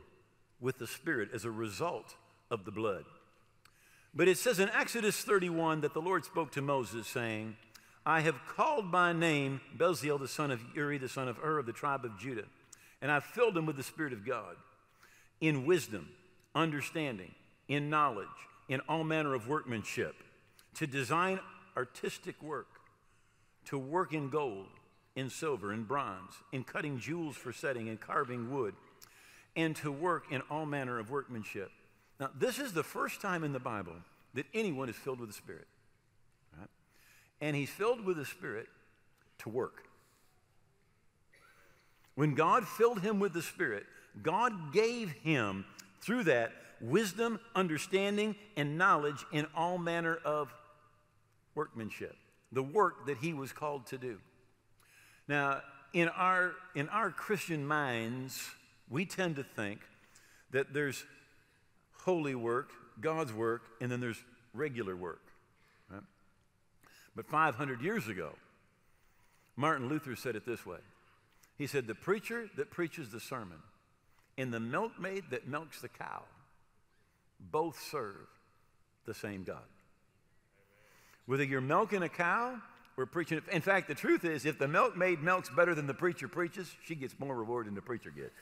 with 0.61 0.77
the 0.77 0.87
Spirit 0.87 1.29
as 1.33 1.43
a 1.43 1.51
result 1.51 2.15
of 2.51 2.65
the 2.65 2.71
blood. 2.71 3.05
But 4.13 4.27
it 4.27 4.37
says 4.37 4.59
in 4.59 4.69
Exodus 4.69 5.17
31 5.23 5.81
that 5.81 5.93
the 5.93 6.01
Lord 6.01 6.23
spoke 6.23 6.51
to 6.51 6.61
Moses, 6.61 7.07
saying, 7.07 7.57
I 8.05 8.21
have 8.21 8.45
called 8.47 8.91
by 8.91 9.13
name 9.13 9.61
Bezalel, 9.75 10.19
the 10.19 10.27
son 10.27 10.51
of 10.51 10.61
Uri, 10.75 10.99
the 10.99 11.09
son 11.09 11.27
of 11.27 11.37
Hur, 11.37 11.59
of 11.59 11.65
the 11.65 11.73
tribe 11.73 12.05
of 12.05 12.19
Judah, 12.19 12.45
and 13.01 13.11
I've 13.11 13.23
filled 13.23 13.57
him 13.57 13.65
with 13.65 13.77
the 13.77 13.83
Spirit 13.83 14.13
of 14.13 14.25
God, 14.25 14.55
in 15.41 15.65
wisdom, 15.65 16.09
understanding, 16.53 17.33
in 17.67 17.89
knowledge, 17.89 18.27
in 18.69 18.79
all 18.87 19.03
manner 19.03 19.33
of 19.33 19.47
workmanship, 19.47 20.15
to 20.75 20.85
design 20.85 21.39
artistic 21.75 22.41
work, 22.43 22.67
to 23.65 23.77
work 23.77 24.13
in 24.13 24.29
gold, 24.29 24.67
in 25.15 25.29
silver, 25.29 25.73
in 25.73 25.83
bronze, 25.83 26.33
in 26.51 26.63
cutting 26.63 26.99
jewels 26.99 27.35
for 27.35 27.51
setting, 27.51 27.89
and 27.89 27.99
carving 27.99 28.51
wood, 28.51 28.75
and 29.55 29.75
to 29.77 29.91
work 29.91 30.25
in 30.31 30.41
all 30.51 30.65
manner 30.65 30.99
of 30.99 31.09
workmanship. 31.09 31.71
Now, 32.19 32.29
this 32.37 32.59
is 32.59 32.71
the 32.71 32.83
first 32.83 33.19
time 33.19 33.43
in 33.43 33.51
the 33.51 33.59
Bible 33.59 33.95
that 34.35 34.45
anyone 34.53 34.89
is 34.89 34.95
filled 34.95 35.19
with 35.19 35.29
the 35.29 35.35
Spirit. 35.35 35.67
And 37.45 37.55
he's 37.55 37.69
filled 37.69 38.03
with 38.03 38.17
the 38.17 38.25
Spirit 38.25 38.65
to 39.37 39.49
work. 39.49 39.83
When 42.15 42.33
God 42.33 42.67
filled 42.67 43.01
him 43.01 43.19
with 43.19 43.33
the 43.33 43.43
Spirit, 43.43 43.85
God 44.23 44.73
gave 44.73 45.11
him, 45.11 45.63
through 46.01 46.23
that, 46.23 46.53
wisdom, 46.81 47.39
understanding, 47.53 48.35
and 48.57 48.79
knowledge 48.79 49.23
in 49.31 49.45
all 49.55 49.77
manner 49.77 50.17
of 50.25 50.51
workmanship, 51.53 52.15
the 52.51 52.63
work 52.63 53.05
that 53.05 53.17
he 53.19 53.31
was 53.31 53.51
called 53.51 53.85
to 53.87 53.99
do. 53.99 54.17
Now, 55.27 55.61
in 55.93 56.07
our, 56.07 56.53
in 56.73 56.89
our 56.89 57.11
Christian 57.11 57.67
minds, 57.67 58.49
we 58.89 59.05
tend 59.05 59.35
to 59.35 59.43
think 59.43 59.81
that 60.49 60.73
there's 60.73 61.05
holy 62.05 62.33
work, 62.33 62.71
God's 62.99 63.33
work, 63.33 63.61
and 63.79 63.91
then 63.91 63.99
there's 63.99 64.23
regular 64.55 64.95
work. 64.95 65.21
But 67.15 67.27
500 67.27 67.81
years 67.81 68.07
ago, 68.07 68.31
Martin 69.55 69.87
Luther 69.87 70.15
said 70.15 70.35
it 70.35 70.45
this 70.45 70.65
way 70.65 70.79
He 71.57 71.67
said, 71.67 71.87
The 71.87 71.95
preacher 71.95 72.49
that 72.57 72.71
preaches 72.71 73.09
the 73.09 73.19
sermon 73.19 73.59
and 74.37 74.53
the 74.53 74.59
milkmaid 74.59 75.25
that 75.29 75.47
milks 75.47 75.81
the 75.81 75.87
cow 75.87 76.23
both 77.39 77.79
serve 77.91 78.27
the 79.05 79.13
same 79.13 79.43
God. 79.43 79.63
Whether 81.25 81.43
you're 81.43 81.61
milking 81.61 82.03
a 82.03 82.09
cow 82.09 82.61
or 82.97 83.05
preaching, 83.05 83.41
in 83.51 83.61
fact, 83.61 83.87
the 83.87 83.95
truth 83.95 84.25
is, 84.25 84.45
if 84.45 84.59
the 84.59 84.67
milkmaid 84.67 85.21
milks 85.21 85.49
better 85.49 85.73
than 85.73 85.87
the 85.87 85.93
preacher 85.93 86.27
preaches, 86.27 86.71
she 86.85 86.95
gets 86.95 87.17
more 87.19 87.35
reward 87.35 87.67
than 87.67 87.75
the 87.75 87.81
preacher 87.81 88.11
gets. 88.11 88.35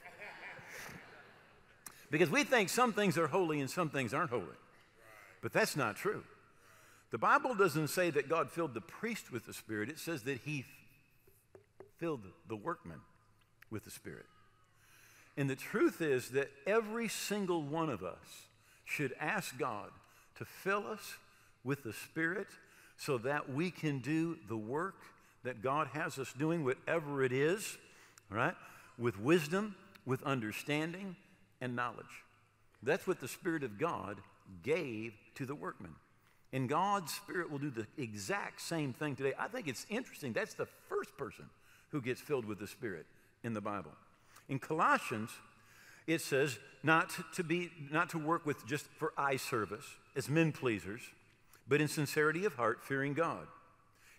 Because 2.12 2.30
we 2.30 2.44
think 2.44 2.70
some 2.70 2.94
things 2.94 3.18
are 3.18 3.28
holy 3.28 3.60
and 3.60 3.70
some 3.70 3.90
things 3.90 4.14
aren't 4.14 4.30
holy. 4.30 4.46
But 5.42 5.52
that's 5.54 5.76
not 5.76 5.96
true. 5.96 6.24
The 7.14 7.20
Bible 7.20 7.54
doesn't 7.54 7.90
say 7.90 8.10
that 8.10 8.28
God 8.28 8.50
filled 8.50 8.74
the 8.74 8.82
priest 8.82 9.32
with 9.32 9.46
the 9.46 9.54
Spirit, 9.54 9.88
it 9.88 10.00
says 10.00 10.24
that 10.24 10.40
he 10.46 10.66
filled 12.00 12.24
the 12.50 12.56
workman 12.56 13.02
with 13.70 13.84
the 13.84 13.92
Spirit. 13.92 14.26
And 15.38 15.48
the 15.48 15.56
truth 15.56 16.02
is 16.02 16.30
that 16.30 16.50
every 16.66 17.08
single 17.08 17.62
one 17.62 17.92
of 17.92 18.04
us 18.04 18.48
should 18.84 19.14
ask 19.20 19.60
God 19.60 19.92
to 20.40 20.46
fill 20.46 20.88
us 20.88 21.18
with 21.64 21.84
the 21.84 21.94
Spirit 21.94 22.48
so 22.98 23.20
that 23.20 23.48
we 23.48 23.70
can 23.70 24.00
do 24.00 24.40
the 24.50 24.58
work 24.58 24.96
that 25.44 25.62
God 25.62 25.90
has 25.94 26.18
us 26.18 26.34
doing, 26.34 26.66
whatever 26.66 27.24
it 27.24 27.32
is, 27.32 27.78
right, 28.32 28.56
with 28.98 29.20
wisdom, 29.20 29.76
with 30.04 30.24
understanding, 30.24 31.16
and 31.62 31.76
knowledge. 31.76 32.24
That's 32.82 33.06
what 33.06 33.20
the 33.20 33.28
Spirit 33.28 33.64
of 33.64 33.78
God 33.78 34.18
gave 34.64 35.14
to 35.36 35.46
the 35.46 35.54
workman. 35.54 35.94
And 36.54 36.70
God's 36.70 37.12
Spirit 37.12 37.52
will 37.52 37.60
do 37.60 37.72
the 37.72 37.88
exact 37.98 38.62
same 38.62 38.94
thing 38.94 39.16
today. 39.16 39.34
I 39.38 39.48
think 39.48 39.68
it's 39.68 39.86
interesting. 39.90 40.32
That's 40.32 40.54
the 40.54 40.68
first 40.88 41.18
person 41.18 41.46
who 41.90 42.02
gets 42.02 42.22
filled 42.22 42.46
with 42.46 42.60
the 42.60 42.68
Spirit 42.68 43.06
in 43.44 43.54
the 43.54 43.62
Bible. 43.62 43.92
In 44.48 44.60
Colossians, 44.60 45.32
it 46.08 46.22
says 46.22 46.60
not 46.84 47.12
to 47.34 47.44
be 47.44 47.72
not 47.92 48.10
to 48.12 48.20
work 48.20 48.46
with 48.46 48.66
just 48.68 48.86
for 48.98 49.14
eye 49.18 49.38
service 49.38 49.86
as 50.16 50.30
men 50.30 50.52
pleasers, 50.52 51.02
but 51.68 51.82
in 51.82 51.88
sincerity 51.88 52.46
of 52.46 52.54
heart, 52.54 52.84
fearing 52.84 53.14
God. 53.14 53.48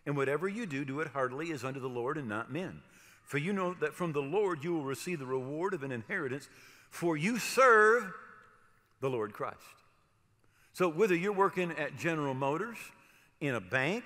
And 0.05 0.17
whatever 0.17 0.49
you 0.49 0.67
do, 0.67 0.85
do 0.85 1.01
it 1.01 1.09
heartily 1.09 1.53
as 1.53 1.65
unto 1.65 1.81
the 1.81 1.89
Lord 1.89 2.19
and 2.19 2.29
not 2.29 2.53
men. 2.53 2.83
For 3.23 3.39
you 3.39 3.53
know 3.53 3.75
that 3.75 3.95
from 3.95 4.13
the 4.13 4.21
Lord 4.21 4.63
you 4.63 4.75
will 4.75 4.85
receive 4.85 5.19
the 5.19 5.27
reward 5.27 5.73
of 5.73 5.83
an 5.83 5.93
inheritance 5.93 6.49
for 6.95 7.17
you 7.17 7.41
serve 7.41 8.13
the 9.01 9.11
Lord 9.11 9.33
Christ. 9.33 9.59
So, 10.75 10.89
whether 10.89 11.15
you're 11.15 11.33
working 11.33 11.71
at 11.73 11.97
General 11.97 12.35
Motors, 12.35 12.79
in 13.41 13.55
a 13.55 13.61
bank, 13.61 14.05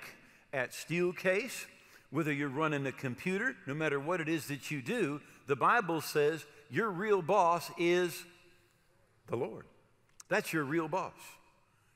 at 0.53 0.71
Steelcase, 0.71 1.65
whether 2.11 2.31
you're 2.31 2.47
running 2.47 2.85
a 2.85 2.91
computer, 2.91 3.55
no 3.65 3.73
matter 3.73 3.99
what 3.99 4.21
it 4.21 4.29
is 4.29 4.47
that 4.47 4.69
you 4.69 4.81
do, 4.81 5.19
the 5.47 5.55
Bible 5.55 5.99
says 6.01 6.45
your 6.69 6.89
real 6.89 7.21
boss 7.21 7.71
is 7.77 8.23
the 9.27 9.35
Lord. 9.35 9.65
That's 10.27 10.53
your 10.53 10.63
real 10.63 10.87
boss. 10.87 11.13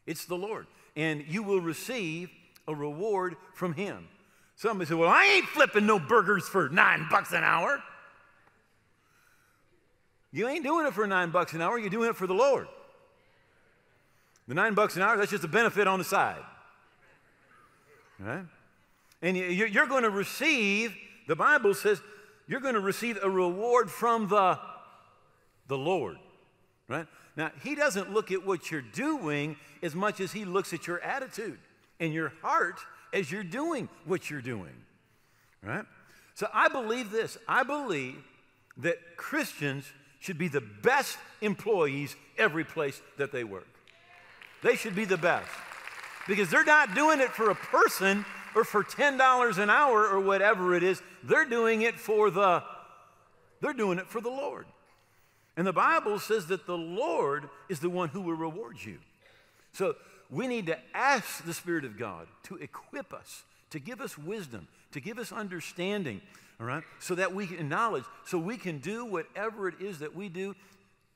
It's 0.08 0.26
the 0.26 0.36
Lord. 0.36 0.66
And 0.96 1.24
you 1.28 1.44
will 1.44 1.62
receive 1.62 2.30
a 2.68 2.74
reward 2.74 3.36
from 3.54 3.74
Him. 3.74 4.08
Somebody 4.56 4.88
said, 4.88 4.98
Well, 4.98 5.10
I 5.10 5.26
ain't 5.26 5.46
flipping 5.46 5.86
no 5.86 6.00
burgers 6.00 6.48
for 6.48 6.70
nine 6.70 7.08
bucks 7.12 7.32
an 7.32 7.44
hour. 7.44 7.82
You 10.32 10.48
ain't 10.48 10.64
doing 10.64 10.88
it 10.88 10.94
for 10.94 11.06
nine 11.06 11.30
bucks 11.30 11.54
an 11.54 11.62
hour, 11.62 11.78
you're 11.78 11.92
doing 11.92 12.10
it 12.10 12.16
for 12.16 12.26
the 12.26 12.34
Lord. 12.34 12.68
The 14.48 14.54
nine 14.54 14.74
bucks 14.74 14.96
an 14.96 15.02
hour, 15.02 15.18
that's 15.18 15.32
just 15.32 15.44
a 15.44 15.48
benefit 15.48 15.88
on 15.88 16.00
the 16.00 16.06
side. 16.06 16.42
Right? 18.20 18.46
And 19.22 19.38
you're 19.38 19.88
going 19.88 20.04
to 20.04 20.10
receive, 20.10 20.96
the 21.28 21.36
Bible 21.36 21.74
says, 21.74 22.02
you're 22.48 22.60
going 22.60 22.74
to 22.74 22.82
receive 22.82 23.18
a 23.22 23.30
reward 23.30 23.90
from 23.90 24.28
the, 24.28 24.60
the 25.68 25.78
Lord. 25.78 26.18
Right? 26.90 27.08
Now, 27.38 27.52
He 27.64 27.76
doesn't 27.76 28.14
look 28.14 28.32
at 28.32 28.46
what 28.46 28.70
you're 28.70 28.82
doing 28.82 29.56
as 29.82 29.96
much 29.96 30.20
as 30.20 30.32
He 30.32 30.44
looks 30.44 30.74
at 30.74 30.88
your 30.88 31.00
attitude 31.02 31.58
and 32.00 32.14
your 32.14 32.34
heart 32.42 32.80
as 33.14 33.32
you're 33.32 33.44
doing 33.44 33.88
what 34.06 34.30
you're 34.30 34.42
doing. 34.42 34.74
Right? 35.62 35.86
So 36.36 36.48
I 36.54 36.68
believe 36.68 37.12
this. 37.12 37.38
I 37.48 37.64
believe 37.64 38.22
that 38.78 38.98
Christians 39.16 39.86
should 40.20 40.38
be 40.38 40.48
the 40.48 40.62
best 40.62 41.18
employees 41.42 42.16
every 42.38 42.64
place 42.64 43.02
that 43.18 43.32
they 43.32 43.44
work. 43.44 43.68
They 44.64 44.76
should 44.76 44.96
be 44.96 45.06
the 45.06 45.18
best 45.18 45.50
because 46.28 46.50
they're 46.50 46.64
not 46.64 46.96
doing 46.96 47.20
it 47.20 47.30
for 47.30 47.50
a 47.50 47.56
person 47.56 48.26
or 48.56 48.64
for 48.64 48.84
$10 48.84 49.58
an 49.58 49.70
hour 49.70 50.08
or 50.08 50.20
whatever 50.20 50.74
it 50.74 50.84
is. 50.84 51.02
They're 51.24 51.46
doing 51.46 51.82
it 51.82 52.00
for 52.00 52.32
the 52.32 52.64
they're 53.62 53.74
doing 53.74 53.98
it 53.98 54.08
for 54.08 54.20
the 54.20 54.30
Lord. 54.30 54.66
And 55.56 55.66
the 55.66 55.72
Bible 55.72 56.20
says 56.20 56.48
that 56.48 56.66
the 56.66 56.78
Lord 56.78 57.50
is 57.70 57.80
the 57.80 57.90
one 57.90 58.10
who 58.10 58.20
will 58.20 58.34
reward 58.34 58.76
you. 58.84 59.00
So 59.72 59.96
we 60.30 60.48
need 60.48 60.66
to 60.66 60.78
ask 60.94 61.46
the 61.46 61.54
Spirit 61.54 61.86
of 61.86 61.98
God 61.98 62.28
to 62.44 62.58
equip 62.58 63.14
us, 63.14 63.44
to 63.70 63.80
give 63.80 64.02
us 64.02 64.18
wisdom, 64.18 64.68
to 64.92 65.00
give 65.00 65.18
us 65.18 65.32
understanding, 65.32 66.22
all 66.60 66.66
right? 66.66 66.84
So 67.00 67.16
that 67.16 67.34
we 67.34 67.48
can 67.48 67.70
knowledge, 67.70 68.04
so 68.26 68.38
we 68.38 68.58
can 68.58 68.80
do 68.80 69.06
whatever 69.06 69.70
it 69.70 69.76
is 69.80 70.00
that 70.00 70.14
we 70.14 70.28
do 70.28 70.56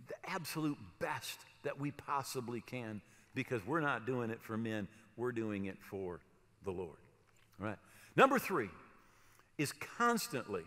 the 0.07 0.15
absolute 0.29 0.77
best 0.99 1.37
that 1.63 1.81
we 1.81 1.91
possibly 1.91 2.61
can 2.61 3.01
because 3.37 3.63
we're 3.67 3.81
not 3.81 4.07
doing 4.07 4.31
it 4.31 4.41
for 4.41 4.57
men, 4.57 4.87
we're 5.15 5.31
doing 5.31 5.65
it 5.65 5.77
for 5.91 6.19
the 6.65 6.71
Lord. 6.71 6.97
All 7.61 7.67
right? 7.67 7.77
Number 8.15 8.39
three 8.39 8.69
is 9.59 9.71
constantly 9.71 10.63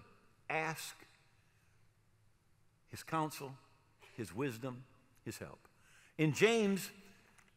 ask 0.48 0.94
his 2.88 3.02
counsel, 3.02 3.52
his 4.16 4.32
wisdom, 4.32 4.84
his 5.24 5.36
help. 5.38 5.58
In 6.16 6.32
James, 6.32 6.92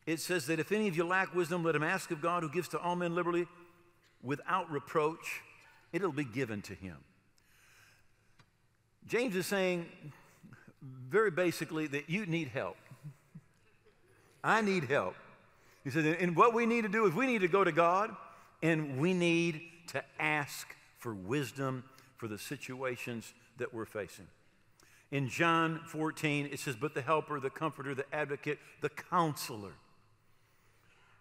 it 0.08 0.20
says 0.20 0.48
that 0.48 0.60
if 0.60 0.72
any 0.72 0.88
of 0.88 0.98
you 0.98 1.03
lack 1.05 1.36
wisdom, 1.36 1.63
let 1.63 1.75
him 1.75 1.84
ask 1.84 2.10
of 2.10 2.20
God 2.20 2.41
who 2.41 2.50
gives 2.50 2.70
to 2.70 2.79
all 2.79 2.96
men 2.96 3.13
liberally 3.13 3.46
without 4.24 4.72
reproach, 4.72 5.41
it'll 5.91 6.12
be 6.12 6.24
given 6.24 6.63
to 6.63 6.74
him. 6.74 6.98
James 9.05 9.36
is 9.36 9.46
saying 9.46 9.86
very 10.82 11.29
basically 11.29 11.86
that 11.86 12.10
you 12.10 12.25
need 12.25 12.48
help. 12.48 12.77
I 14.44 14.62
need 14.62 14.86
help. 14.86 15.16
He 15.84 15.90
said, 15.90 16.06
and 16.06 16.36
what 16.36 16.54
we 16.54 16.66
need 16.66 16.82
to 16.84 16.90
do 16.90 17.06
is 17.06 17.14
we 17.14 17.28
need 17.28 17.42
to 17.42 17.48
go 17.48 17.64
to 17.64 17.72
God 17.72 18.16
and 18.62 18.98
we 18.98 19.14
need 19.14 19.62
to 19.88 20.04
ask 20.20 20.68
for 20.98 21.14
wisdom 21.14 21.84
for 22.18 22.28
the 22.28 22.38
situations 22.38 23.34
that 23.58 23.74
we're 23.74 23.86
facing. 23.86 24.28
In 25.12 25.30
John 25.30 25.82
14, 25.88 26.50
it 26.52 26.60
says, 26.60 26.76
But 26.76 26.94
the 26.94 27.02
helper, 27.02 27.40
the 27.40 27.50
comforter, 27.50 27.94
the 27.94 28.06
advocate, 28.14 28.60
the 28.82 28.90
counselor, 28.90 29.74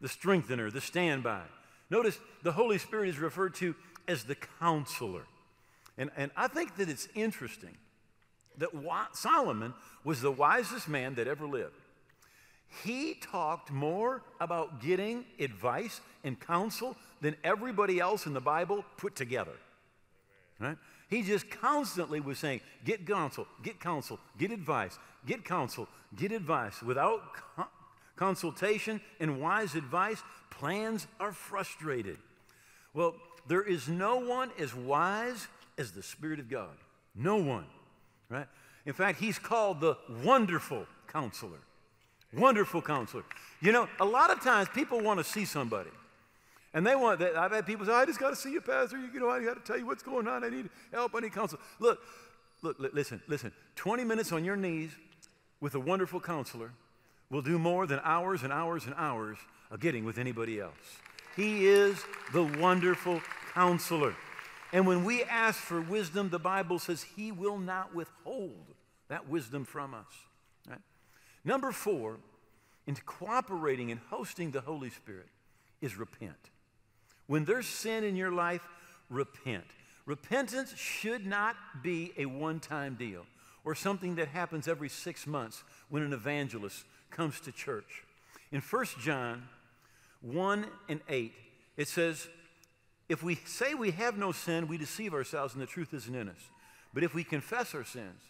the 0.00 0.08
strengthener, 0.08 0.70
the 0.70 0.80
standby. 0.80 1.42
Notice 1.90 2.18
the 2.42 2.52
Holy 2.52 2.78
Spirit 2.78 3.10
is 3.10 3.18
referred 3.18 3.54
to 3.56 3.74
as 4.08 4.24
the 4.24 4.36
counselor. 4.60 5.26
And, 5.98 6.10
and 6.16 6.30
I 6.36 6.48
think 6.48 6.76
that 6.76 6.88
it's 6.88 7.08
interesting 7.14 7.76
that 8.58 8.70
Solomon 9.12 9.74
was 10.04 10.20
the 10.20 10.30
wisest 10.30 10.88
man 10.88 11.16
that 11.16 11.26
ever 11.26 11.46
lived. 11.46 11.76
He 12.84 13.14
talked 13.14 13.70
more 13.70 14.22
about 14.40 14.80
getting 14.80 15.24
advice 15.38 16.00
and 16.24 16.38
counsel 16.40 16.96
than 17.20 17.36
everybody 17.44 18.00
else 18.00 18.26
in 18.26 18.32
the 18.32 18.40
Bible 18.40 18.84
put 18.96 19.14
together. 19.14 19.52
Right? 20.58 20.78
He 21.08 21.22
just 21.22 21.50
constantly 21.50 22.20
was 22.20 22.38
saying, 22.38 22.60
get 22.84 23.06
counsel, 23.06 23.46
get 23.62 23.78
counsel, 23.78 24.18
get 24.38 24.50
advice, 24.50 24.98
get 25.26 25.44
counsel, 25.44 25.86
get 26.16 26.32
advice. 26.32 26.82
Without 26.82 27.34
co- 27.34 27.66
consultation 28.16 29.00
and 29.20 29.40
wise 29.40 29.74
advice, 29.74 30.22
plans 30.50 31.06
are 31.20 31.32
frustrated. 31.32 32.16
Well, 32.94 33.14
there 33.46 33.62
is 33.62 33.88
no 33.88 34.16
one 34.18 34.50
as 34.58 34.74
wise 34.74 35.48
as 35.76 35.92
the 35.92 36.02
Spirit 36.02 36.38
of 36.38 36.48
God. 36.48 36.76
No 37.14 37.36
one, 37.36 37.66
right? 38.30 38.46
In 38.86 38.92
fact, 38.92 39.20
he's 39.20 39.38
called 39.38 39.80
the 39.80 39.96
wonderful 40.24 40.86
counselor. 41.08 41.58
Wonderful 42.34 42.82
counselor. 42.82 43.24
You 43.60 43.72
know, 43.72 43.88
a 44.00 44.04
lot 44.04 44.30
of 44.30 44.42
times 44.42 44.68
people 44.74 45.00
want 45.00 45.18
to 45.18 45.24
see 45.24 45.44
somebody. 45.44 45.90
And 46.74 46.86
they 46.86 46.96
want 46.96 47.18
that. 47.20 47.36
I've 47.36 47.52
had 47.52 47.66
people 47.66 47.84
say, 47.84 47.92
I 47.92 48.06
just 48.06 48.18
got 48.18 48.30
to 48.30 48.36
see 48.36 48.52
you, 48.52 48.60
Pastor. 48.60 48.98
You 48.98 49.20
know, 49.20 49.28
I 49.28 49.44
got 49.44 49.54
to 49.54 49.60
tell 49.60 49.78
you 49.78 49.86
what's 49.86 50.02
going 50.02 50.26
on. 50.26 50.42
I 50.42 50.48
need 50.48 50.70
help. 50.90 51.14
I 51.14 51.20
need 51.20 51.32
counsel. 51.32 51.58
Look, 51.78 52.00
look, 52.62 52.78
listen, 52.78 53.20
listen. 53.28 53.52
20 53.76 54.04
minutes 54.04 54.32
on 54.32 54.44
your 54.44 54.56
knees 54.56 54.90
with 55.60 55.74
a 55.74 55.80
wonderful 55.80 56.20
counselor 56.20 56.72
will 57.30 57.42
do 57.42 57.58
more 57.58 57.86
than 57.86 58.00
hours 58.04 58.42
and 58.42 58.52
hours 58.52 58.86
and 58.86 58.94
hours 58.96 59.36
of 59.70 59.80
getting 59.80 60.04
with 60.04 60.16
anybody 60.16 60.60
else. 60.60 60.72
He 61.36 61.66
is 61.66 62.02
the 62.32 62.42
wonderful 62.42 63.20
counselor. 63.54 64.14
And 64.72 64.86
when 64.86 65.04
we 65.04 65.22
ask 65.24 65.58
for 65.58 65.80
wisdom, 65.82 66.30
the 66.30 66.38
Bible 66.38 66.78
says 66.78 67.02
he 67.02 67.32
will 67.32 67.58
not 67.58 67.94
withhold 67.94 68.74
that 69.08 69.28
wisdom 69.28 69.64
from 69.64 69.92
us. 69.92 70.06
Number 71.44 71.72
four, 71.72 72.18
in 72.86 72.96
cooperating 73.06 73.90
and 73.90 74.00
hosting 74.10 74.50
the 74.50 74.60
Holy 74.60 74.90
Spirit, 74.90 75.28
is 75.80 75.96
repent. 75.96 76.50
When 77.26 77.44
there's 77.44 77.66
sin 77.66 78.04
in 78.04 78.16
your 78.16 78.32
life, 78.32 78.62
repent. 79.08 79.64
Repentance 80.06 80.74
should 80.76 81.26
not 81.26 81.56
be 81.82 82.12
a 82.16 82.26
one 82.26 82.60
time 82.60 82.94
deal 82.94 83.24
or 83.64 83.74
something 83.74 84.16
that 84.16 84.28
happens 84.28 84.66
every 84.66 84.88
six 84.88 85.26
months 85.26 85.62
when 85.88 86.02
an 86.02 86.12
evangelist 86.12 86.84
comes 87.10 87.40
to 87.40 87.52
church. 87.52 88.04
In 88.50 88.60
1 88.60 88.86
John 89.00 89.48
1 90.20 90.66
and 90.88 91.00
8, 91.08 91.32
it 91.76 91.88
says, 91.88 92.28
If 93.08 93.22
we 93.22 93.36
say 93.44 93.74
we 93.74 93.92
have 93.92 94.16
no 94.16 94.32
sin, 94.32 94.66
we 94.66 94.78
deceive 94.78 95.14
ourselves 95.14 95.54
and 95.54 95.62
the 95.62 95.66
truth 95.66 95.94
isn't 95.94 96.14
in 96.14 96.28
us. 96.28 96.50
But 96.94 97.04
if 97.04 97.14
we 97.14 97.24
confess 97.24 97.74
our 97.74 97.84
sins, 97.84 98.20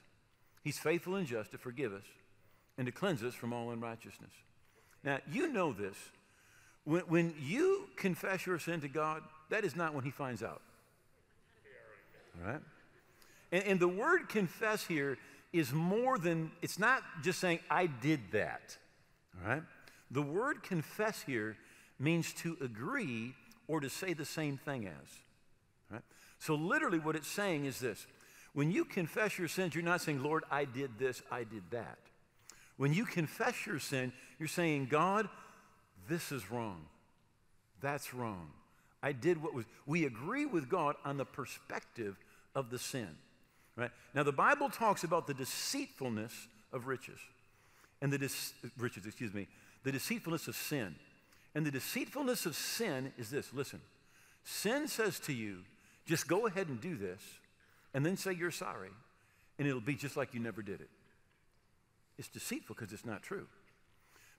He's 0.63 0.79
faithful 0.79 1.17
and 1.17 1.27
just 1.27 1.51
to 1.53 1.59
forgive 1.59 1.93
us 1.93 2.05
and 2.79 2.87
to 2.87 2.93
cleanse 2.93 3.23
us 3.23 3.35
from 3.35 3.53
all 3.53 3.71
unrighteousness. 3.71 4.33
Now, 5.05 5.19
you 5.31 5.53
know 5.53 5.73
this. 5.73 5.97
When, 6.85 7.03
when 7.03 7.35
you 7.41 7.89
confess 7.97 8.47
your 8.47 8.59
sin 8.59 8.81
to 8.81 8.89
God, 8.89 9.23
that 9.51 9.65
is 9.65 9.77
not 9.77 9.95
when 9.95 10.05
He 10.05 10.11
finds 10.11 10.43
out. 10.43 10.63
All 12.41 12.53
right? 12.53 12.61
And, 13.51 13.65
and 13.65 13.81
the 13.81 13.89
word 13.89 14.29
confess 14.29 14.85
here 14.85 15.19
is 15.53 15.73
more 15.73 16.19
than, 16.19 16.51
it's 16.63 16.79
not 16.79 17.03
just 17.23 17.39
saying, 17.39 17.61
I 17.71 17.87
did 17.87 18.21
that. 18.33 18.77
All 19.43 19.51
right? 19.51 19.63
The 20.11 20.23
word 20.23 20.63
confess 20.63 21.23
here 21.23 21.57
means 21.99 22.33
to 22.35 22.57
agree 22.61 23.35
or 23.69 23.81
to 23.81 23.89
say 23.89 24.13
the 24.13 24.25
same 24.25 24.57
thing 24.57 24.87
as. 24.87 24.93
All 25.91 25.97
right? 25.97 26.03
So, 26.39 26.55
literally, 26.55 26.99
what 26.99 27.17
it's 27.17 27.29
saying 27.29 27.67
is 27.67 27.79
this 27.79 28.07
when 28.55 28.71
you 28.71 28.85
confess 28.85 29.39
your 29.39 29.49
sins, 29.49 29.75
you're 29.75 29.85
not 29.85 30.01
saying, 30.01 30.23
Lord, 30.23 30.45
I 30.51 30.65
did 30.65 30.99
this, 30.99 31.23
I 31.31 31.45
did 31.45 31.63
that. 31.71 31.99
When 32.77 32.93
you 32.93 33.05
confess 33.05 33.67
your 33.67 33.79
sin, 33.79 34.13
you're 34.39 34.49
saying, 34.49 34.89
God, 34.91 35.29
this 36.09 36.33
is 36.33 36.51
wrong. 36.51 36.87
That's 37.81 38.15
wrong. 38.15 38.51
I 39.03 39.13
did 39.13 39.43
what 39.43 39.55
was. 39.55 39.65
We 39.87 40.07
agree 40.07 40.47
with 40.47 40.69
God 40.69 40.97
on 41.05 41.17
the 41.17 41.25
perspective 41.25 42.17
of 42.55 42.71
the 42.71 42.79
sin. 42.79 43.09
Right? 43.77 43.91
Now, 44.15 44.23
the 44.23 44.33
Bible 44.33 44.69
talks 44.69 45.03
about 45.05 45.27
the 45.27 45.35
deceitfulness 45.35 46.33
of 46.73 46.87
riches 46.87 47.19
and 48.01 48.13
the 48.13 48.19
riches, 48.79 49.07
excuse 49.07 49.33
me, 49.33 49.49
the 49.85 49.93
deceitfulness 49.93 50.49
of 50.49 50.57
sin. 50.57 50.95
And 51.55 51.67
the 51.67 51.71
deceitfulness 51.71 52.47
of 52.47 52.57
sin 52.57 53.13
is 53.19 53.31
this 53.31 53.53
listen, 53.53 53.81
sin 54.45 54.89
says 54.89 55.19
to 55.21 55.33
you, 55.33 55.59
just 56.07 56.27
go 56.27 56.47
ahead 56.47 56.69
and 56.69 56.81
do 56.81 56.97
this, 56.97 57.21
and 57.95 58.05
then 58.05 58.17
say 58.17 58.33
you're 58.33 58.51
sorry, 58.51 58.91
and 59.59 59.69
it'll 59.69 59.81
be 59.81 59.95
just 59.95 60.17
like 60.17 60.35
you 60.35 60.41
never 60.41 60.63
did 60.63 60.81
it. 60.81 60.89
It's 62.19 62.29
deceitful 62.29 62.77
because 62.77 62.93
it's 62.93 63.05
not 63.05 63.23
true. 63.23 63.47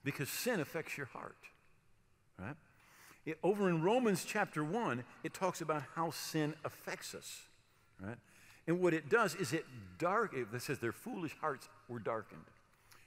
Because 0.04 0.30
sin 0.30 0.60
affects 0.60 0.98
your 0.98 1.08
heart, 1.08 1.38
right? 2.38 2.56
It, 3.26 3.40
over 3.42 3.70
in 3.70 3.82
Romans 3.82 4.26
chapter 4.26 4.64
1, 4.64 5.04
it 5.24 5.34
talks 5.34 5.62
about 5.62 5.84
how 5.96 6.12
sin 6.12 6.54
affects 6.66 7.16
us, 7.16 7.44
right? 8.02 8.18
And 8.68 8.82
what 8.82 8.94
it 8.94 9.10
does 9.10 9.36
is 9.36 9.54
it 9.54 9.66
dark, 9.98 10.34
it 10.34 10.48
says 10.62 10.80
their 10.80 10.92
foolish 10.92 11.36
hearts 11.40 11.70
were 11.88 12.00
darkened. 12.00 12.44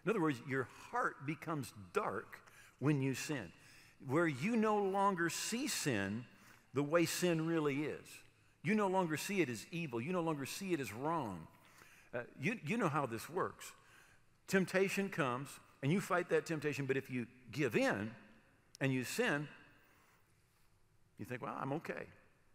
In 0.05 0.11
other 0.11 0.21
words, 0.21 0.39
your 0.49 0.69
heart 0.91 1.27
becomes 1.27 1.73
dark 1.93 2.39
when 2.79 3.03
you 3.03 3.15
sin, 3.15 3.53
where 4.07 4.27
you 4.29 4.57
no 4.57 4.77
longer 4.77 5.29
see 5.31 5.67
sin 5.67 6.25
the 6.75 6.83
way 6.83 7.07
sin 7.07 7.47
really 7.47 7.85
is. 7.85 8.07
You 8.63 8.75
no 8.75 8.89
longer 8.89 9.17
see 9.17 9.41
it 9.41 9.49
as 9.49 9.65
evil. 9.71 10.01
You 10.01 10.13
no 10.13 10.21
longer 10.21 10.45
see 10.45 10.73
it 10.73 10.81
as 10.81 10.93
wrong. 10.93 11.47
Uh, 12.15 12.21
you, 12.41 12.59
you 12.65 12.77
know 12.77 12.89
how 12.89 13.07
this 13.07 13.31
works. 13.31 13.73
Temptation 14.49 15.09
comes, 15.09 15.49
and 15.83 15.93
you 15.93 16.01
fight 16.01 16.29
that 16.31 16.47
temptation, 16.47 16.87
but 16.87 16.97
if 16.97 17.11
you 17.11 17.27
give 17.53 17.77
in 17.77 18.11
and 18.81 18.93
you 18.93 19.05
sin, 19.05 19.49
you 21.19 21.25
think, 21.25 21.43
well, 21.43 21.57
I'm 21.59 21.73
okay. 21.75 22.07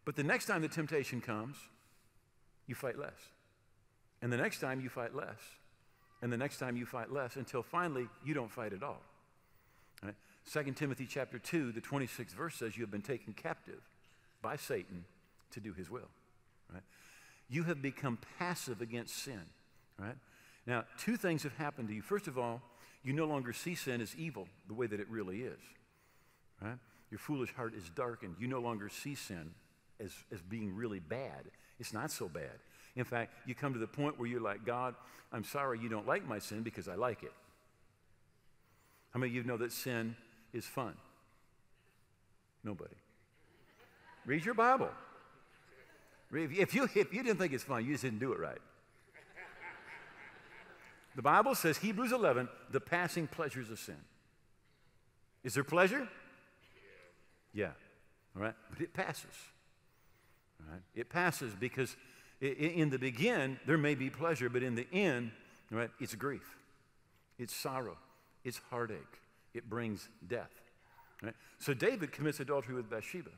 But 0.04 0.16
the 0.16 0.22
next 0.22 0.46
time 0.46 0.62
the 0.62 0.68
temptation 0.68 1.20
comes, 1.20 1.56
you 2.66 2.74
fight 2.74 2.98
less. 2.98 3.18
And 4.20 4.32
the 4.32 4.36
next 4.36 4.60
time 4.60 4.80
you 4.80 4.88
fight 4.88 5.14
less. 5.14 5.38
And 6.22 6.32
the 6.32 6.36
next 6.36 6.58
time 6.58 6.76
you 6.76 6.86
fight 6.86 7.12
less 7.12 7.36
until 7.36 7.62
finally 7.62 8.08
you 8.24 8.34
don't 8.34 8.50
fight 8.50 8.72
at 8.72 8.82
all. 8.82 9.02
Right? 10.02 10.14
2 10.50 10.72
Timothy 10.72 11.06
chapter 11.06 11.38
2, 11.38 11.72
the 11.72 11.80
26th 11.80 12.30
verse 12.30 12.54
says, 12.54 12.76
You 12.76 12.84
have 12.84 12.90
been 12.90 13.02
taken 13.02 13.32
captive 13.32 13.80
by 14.40 14.56
Satan 14.56 15.04
to 15.50 15.60
do 15.60 15.72
his 15.72 15.90
will. 15.90 16.08
Right? 16.72 16.82
You 17.50 17.64
have 17.64 17.82
become 17.82 18.18
passive 18.38 18.80
against 18.80 19.16
sin. 19.16 19.42
Right? 19.98 20.16
Now, 20.66 20.84
two 20.98 21.16
things 21.16 21.42
have 21.42 21.56
happened 21.56 21.88
to 21.88 21.94
you. 21.94 22.02
First 22.02 22.28
of 22.28 22.38
all, 22.38 22.62
you 23.02 23.12
no 23.12 23.24
longer 23.24 23.52
see 23.52 23.74
sin 23.74 24.00
as 24.00 24.14
evil 24.16 24.46
the 24.68 24.74
way 24.74 24.86
that 24.86 25.00
it 25.00 25.08
really 25.08 25.42
is. 25.42 25.58
Right? 26.60 26.78
Your 27.10 27.18
foolish 27.18 27.52
heart 27.54 27.74
is 27.74 27.90
darkened. 27.90 28.36
You 28.38 28.46
no 28.46 28.60
longer 28.60 28.88
see 28.88 29.14
sin 29.14 29.50
as, 30.00 30.12
as 30.32 30.40
being 30.40 30.74
really 30.74 31.00
bad. 31.00 31.50
It's 31.80 31.92
not 31.92 32.10
so 32.10 32.28
bad. 32.28 32.58
In 32.94 33.04
fact, 33.04 33.34
you 33.46 33.54
come 33.54 33.72
to 33.72 33.78
the 33.78 33.86
point 33.86 34.18
where 34.18 34.28
you're 34.28 34.40
like, 34.40 34.64
God, 34.64 34.94
I'm 35.32 35.44
sorry 35.44 35.80
you 35.80 35.88
don't 35.88 36.06
like 36.06 36.26
my 36.26 36.38
sin 36.38 36.62
because 36.62 36.88
I 36.88 36.94
like 36.94 37.22
it. 37.22 37.32
How 39.10 39.20
many 39.20 39.30
of 39.30 39.36
you 39.36 39.44
know 39.44 39.56
that 39.56 39.72
sin 39.72 40.16
is 40.52 40.64
fun? 40.64 40.94
Nobody. 42.62 42.94
Read 44.24 44.44
your 44.44 44.54
Bible. 44.54 44.90
If 46.32 46.74
you, 46.74 46.84
if 46.84 47.12
you 47.12 47.22
didn't 47.22 47.38
think 47.38 47.52
it's 47.52 47.64
fun, 47.64 47.84
you 47.84 47.92
just 47.92 48.04
didn't 48.04 48.20
do 48.20 48.32
it 48.32 48.38
right. 48.38 48.60
The 51.14 51.22
Bible 51.22 51.54
says, 51.54 51.78
Hebrews 51.78 52.12
11, 52.12 52.48
the 52.70 52.80
passing 52.80 53.26
pleasures 53.26 53.70
of 53.70 53.78
sin. 53.78 53.96
Is 55.44 55.54
there 55.54 55.64
pleasure? 55.64 56.08
Yeah. 57.52 57.72
All 58.34 58.42
right? 58.42 58.54
But 58.70 58.80
it 58.80 58.94
passes. 58.94 59.34
All 60.60 60.72
right? 60.72 60.82
It 60.94 61.10
passes 61.10 61.54
because 61.54 61.96
in 62.40 62.90
the 62.90 62.98
begin, 62.98 63.58
there 63.66 63.78
may 63.78 63.94
be 63.94 64.10
pleasure, 64.10 64.48
but 64.48 64.62
in 64.62 64.74
the 64.74 64.86
end, 64.92 65.30
right, 65.70 65.90
it's 66.00 66.14
grief, 66.14 66.56
it's 67.38 67.54
sorrow, 67.54 67.96
it's 68.44 68.60
heartache, 68.70 69.20
it 69.54 69.70
brings 69.70 70.08
death. 70.26 70.50
Right? 71.22 71.34
So 71.60 71.72
David 71.72 72.10
commits 72.10 72.40
adultery 72.40 72.74
with 72.74 72.90
Bathsheba, 72.90 73.30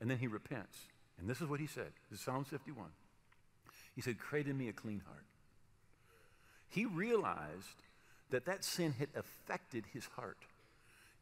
and 0.00 0.10
then 0.10 0.18
he 0.18 0.26
repents. 0.26 0.78
And 1.18 1.28
this 1.28 1.40
is 1.40 1.48
what 1.48 1.58
he 1.58 1.66
said. 1.66 1.88
This 2.10 2.20
is 2.20 2.24
Psalm 2.24 2.44
51. 2.44 2.86
He 3.94 4.02
said, 4.02 4.18
Create 4.18 4.46
in 4.46 4.56
me 4.56 4.68
a 4.68 4.72
clean 4.72 5.02
heart. 5.06 5.24
He 6.68 6.84
realized 6.84 7.82
that 8.30 8.46
that 8.46 8.64
sin 8.64 8.94
had 8.98 9.08
affected 9.16 9.84
his 9.92 10.06
heart. 10.16 10.38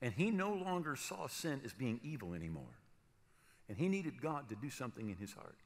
And 0.02 0.12
he 0.12 0.30
no 0.30 0.52
longer 0.52 0.96
saw 0.96 1.26
sin 1.26 1.61
as 1.64 1.72
being 1.72 2.00
evil 2.02 2.35
anymore. 2.35 2.64
And 3.68 3.78
he 3.78 3.88
needed 3.88 4.20
God 4.20 4.48
to 4.48 4.56
do 4.56 4.70
something 4.70 5.09
in 5.09 5.16
his 5.16 5.32
heart. 5.32 5.56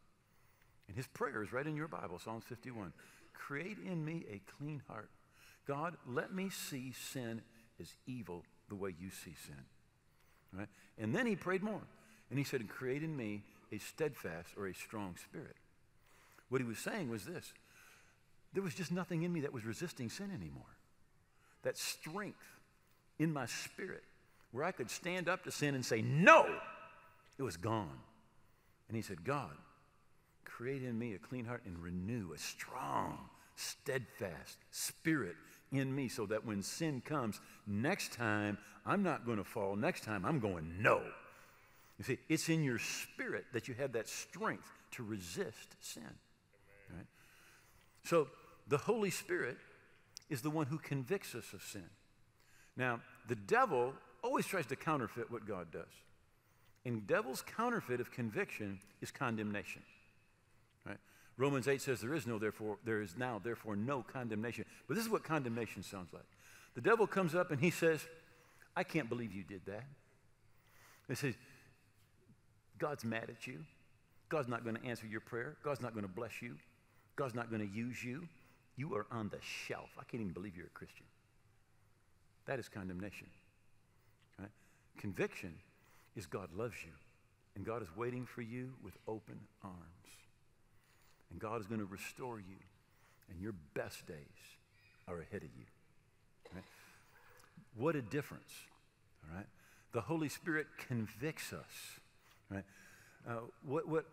And 0.88 0.96
his 0.96 1.06
prayer 1.06 1.42
is 1.42 1.52
right 1.52 1.66
in 1.66 1.76
your 1.76 1.88
Bible, 1.88 2.18
Psalms 2.18 2.44
51. 2.48 2.92
Create 3.32 3.78
in 3.84 4.04
me 4.04 4.24
a 4.30 4.40
clean 4.58 4.82
heart. 4.88 5.10
God, 5.66 5.96
let 6.06 6.32
me 6.32 6.50
see 6.50 6.92
sin 6.92 7.42
as 7.80 7.94
evil 8.06 8.44
the 8.68 8.74
way 8.74 8.94
you 8.98 9.10
see 9.10 9.34
sin. 9.46 9.64
Right? 10.52 10.68
And 10.98 11.14
then 11.14 11.26
he 11.26 11.36
prayed 11.36 11.62
more. 11.62 11.82
And 12.28 12.38
he 12.38 12.44
said, 12.44 12.68
Create 12.68 13.02
in 13.02 13.16
me 13.16 13.42
a 13.72 13.78
steadfast 13.78 14.48
or 14.56 14.66
a 14.66 14.74
strong 14.74 15.16
spirit. 15.16 15.56
What 16.48 16.60
he 16.60 16.66
was 16.66 16.78
saying 16.78 17.08
was 17.08 17.24
this 17.24 17.52
there 18.52 18.62
was 18.62 18.74
just 18.74 18.90
nothing 18.90 19.22
in 19.22 19.32
me 19.32 19.40
that 19.40 19.52
was 19.52 19.64
resisting 19.64 20.08
sin 20.08 20.30
anymore. 20.34 20.62
That 21.62 21.76
strength 21.78 22.44
in 23.18 23.32
my 23.32 23.46
spirit 23.46 24.02
where 24.52 24.64
I 24.64 24.72
could 24.72 24.90
stand 24.90 25.28
up 25.28 25.44
to 25.44 25.50
sin 25.50 25.74
and 25.74 25.84
say, 25.84 26.02
No, 26.02 26.46
it 27.38 27.42
was 27.42 27.56
gone. 27.56 27.98
And 28.88 28.96
he 28.96 29.02
said, 29.02 29.24
God, 29.24 29.52
create 30.44 30.82
in 30.82 30.98
me 30.98 31.14
a 31.14 31.18
clean 31.18 31.44
heart 31.44 31.62
and 31.64 31.78
renew 31.78 32.32
a 32.32 32.38
strong, 32.38 33.18
steadfast 33.54 34.58
spirit 34.70 35.36
in 35.70 35.94
me 35.94 36.08
so 36.08 36.26
that 36.26 36.44
when 36.44 36.62
sin 36.62 37.00
comes, 37.04 37.40
next 37.66 38.12
time 38.12 38.58
I'm 38.84 39.02
not 39.02 39.24
going 39.24 39.38
to 39.38 39.44
fall. 39.44 39.76
Next 39.76 40.02
time 40.02 40.24
I'm 40.24 40.40
going, 40.40 40.74
No. 40.80 41.02
You 41.98 42.04
see, 42.04 42.18
it's 42.30 42.48
in 42.48 42.64
your 42.64 42.78
spirit 42.78 43.44
that 43.52 43.68
you 43.68 43.74
have 43.74 43.92
that 43.92 44.08
strength 44.08 44.72
to 44.92 45.04
resist 45.04 45.76
sin. 45.80 46.02
Right? 46.90 47.06
So 48.04 48.28
the 48.70 48.78
Holy 48.78 49.10
Spirit 49.10 49.58
is 50.30 50.42
the 50.42 50.48
one 50.48 50.66
who 50.66 50.78
convicts 50.78 51.34
us 51.34 51.52
of 51.52 51.62
sin. 51.62 51.84
Now, 52.76 53.00
the 53.28 53.34
devil 53.34 53.92
always 54.22 54.46
tries 54.46 54.64
to 54.66 54.76
counterfeit 54.76 55.30
what 55.30 55.46
God 55.46 55.72
does. 55.72 55.90
And 56.84 57.06
devil's 57.06 57.42
counterfeit 57.42 58.00
of 58.00 58.12
conviction 58.12 58.78
is 59.02 59.10
condemnation. 59.10 59.82
Right? 60.86 60.98
Romans 61.36 61.66
8 61.66 61.82
says 61.82 62.00
there 62.00 62.14
is 62.14 62.26
no 62.26 62.38
therefore 62.38 62.78
there 62.84 63.02
is 63.02 63.16
now 63.18 63.40
therefore 63.42 63.74
no 63.74 64.02
condemnation. 64.02 64.64
But 64.86 64.94
this 64.94 65.04
is 65.04 65.10
what 65.10 65.24
condemnation 65.24 65.82
sounds 65.82 66.12
like. 66.12 66.24
The 66.74 66.80
devil 66.80 67.08
comes 67.08 67.34
up 67.34 67.50
and 67.50 67.60
he 67.60 67.70
says, 67.70 68.06
I 68.76 68.84
can't 68.84 69.08
believe 69.08 69.34
you 69.34 69.42
did 69.42 69.62
that. 69.66 69.84
He 71.08 71.16
says, 71.16 71.34
God's 72.78 73.04
mad 73.04 73.24
at 73.28 73.48
you. 73.48 73.64
God's 74.28 74.46
not 74.46 74.62
going 74.62 74.76
to 74.76 74.86
answer 74.86 75.06
your 75.08 75.20
prayer. 75.20 75.56
God's 75.64 75.82
not 75.82 75.92
going 75.92 76.06
to 76.06 76.12
bless 76.12 76.40
you. 76.40 76.54
God's 77.16 77.34
not 77.34 77.50
going 77.50 77.68
to 77.68 77.76
use 77.76 78.02
you. 78.02 78.28
You 78.80 78.94
are 78.94 79.06
on 79.10 79.28
the 79.28 79.36
shelf. 79.42 79.90
I 79.98 80.04
can't 80.04 80.22
even 80.22 80.32
believe 80.32 80.56
you're 80.56 80.64
a 80.64 80.70
Christian. 80.70 81.04
That 82.46 82.58
is 82.58 82.66
condemnation. 82.66 83.26
Right? 84.38 84.48
Conviction 84.96 85.52
is 86.16 86.24
God 86.24 86.48
loves 86.56 86.76
you, 86.82 86.92
and 87.54 87.66
God 87.66 87.82
is 87.82 87.88
waiting 87.94 88.24
for 88.24 88.40
you 88.40 88.72
with 88.82 88.94
open 89.06 89.38
arms. 89.62 89.76
And 91.30 91.38
God 91.38 91.60
is 91.60 91.66
going 91.66 91.80
to 91.80 91.86
restore 91.86 92.38
you, 92.38 92.56
and 93.28 93.38
your 93.38 93.52
best 93.74 94.06
days 94.06 94.16
are 95.06 95.20
ahead 95.20 95.42
of 95.42 95.50
you. 95.58 95.66
Right? 96.54 96.64
What 97.76 97.96
a 97.96 98.02
difference. 98.02 98.50
All 99.28 99.36
right? 99.36 99.46
The 99.92 100.00
Holy 100.00 100.30
Spirit 100.30 100.68
convicts 100.88 101.52
us. 101.52 102.00
Right? 102.48 102.64
Uh, 103.28 103.40
what, 103.62 103.86
what 103.86 104.06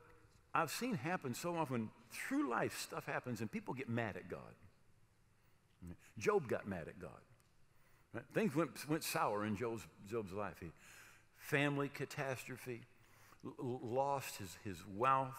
I've 0.53 0.71
seen 0.71 0.95
happen 0.95 1.33
so 1.33 1.55
often 1.55 1.89
through 2.11 2.49
life, 2.49 2.79
stuff 2.79 3.05
happens 3.05 3.41
and 3.41 3.51
people 3.51 3.73
get 3.73 3.89
mad 3.89 4.15
at 4.17 4.29
God. 4.29 4.39
Job 6.17 6.47
got 6.47 6.67
mad 6.67 6.87
at 6.87 6.99
God. 6.99 7.11
Right? 8.13 8.23
Things 8.33 8.55
went, 8.55 8.71
went 8.89 9.03
sour 9.03 9.45
in 9.45 9.55
Job's, 9.55 9.83
Job's 10.09 10.33
life. 10.33 10.55
He, 10.59 10.67
family 11.37 11.89
catastrophe, 11.93 12.81
lost 13.59 14.37
his, 14.37 14.57
his 14.63 14.77
wealth, 14.95 15.37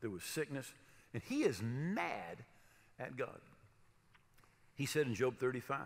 there 0.00 0.10
was 0.10 0.24
sickness, 0.24 0.72
and 1.14 1.22
he 1.22 1.42
is 1.42 1.62
mad 1.62 2.38
at 2.98 3.16
God. 3.16 3.40
He 4.74 4.86
said 4.86 5.06
in 5.06 5.14
Job 5.14 5.38
35, 5.38 5.78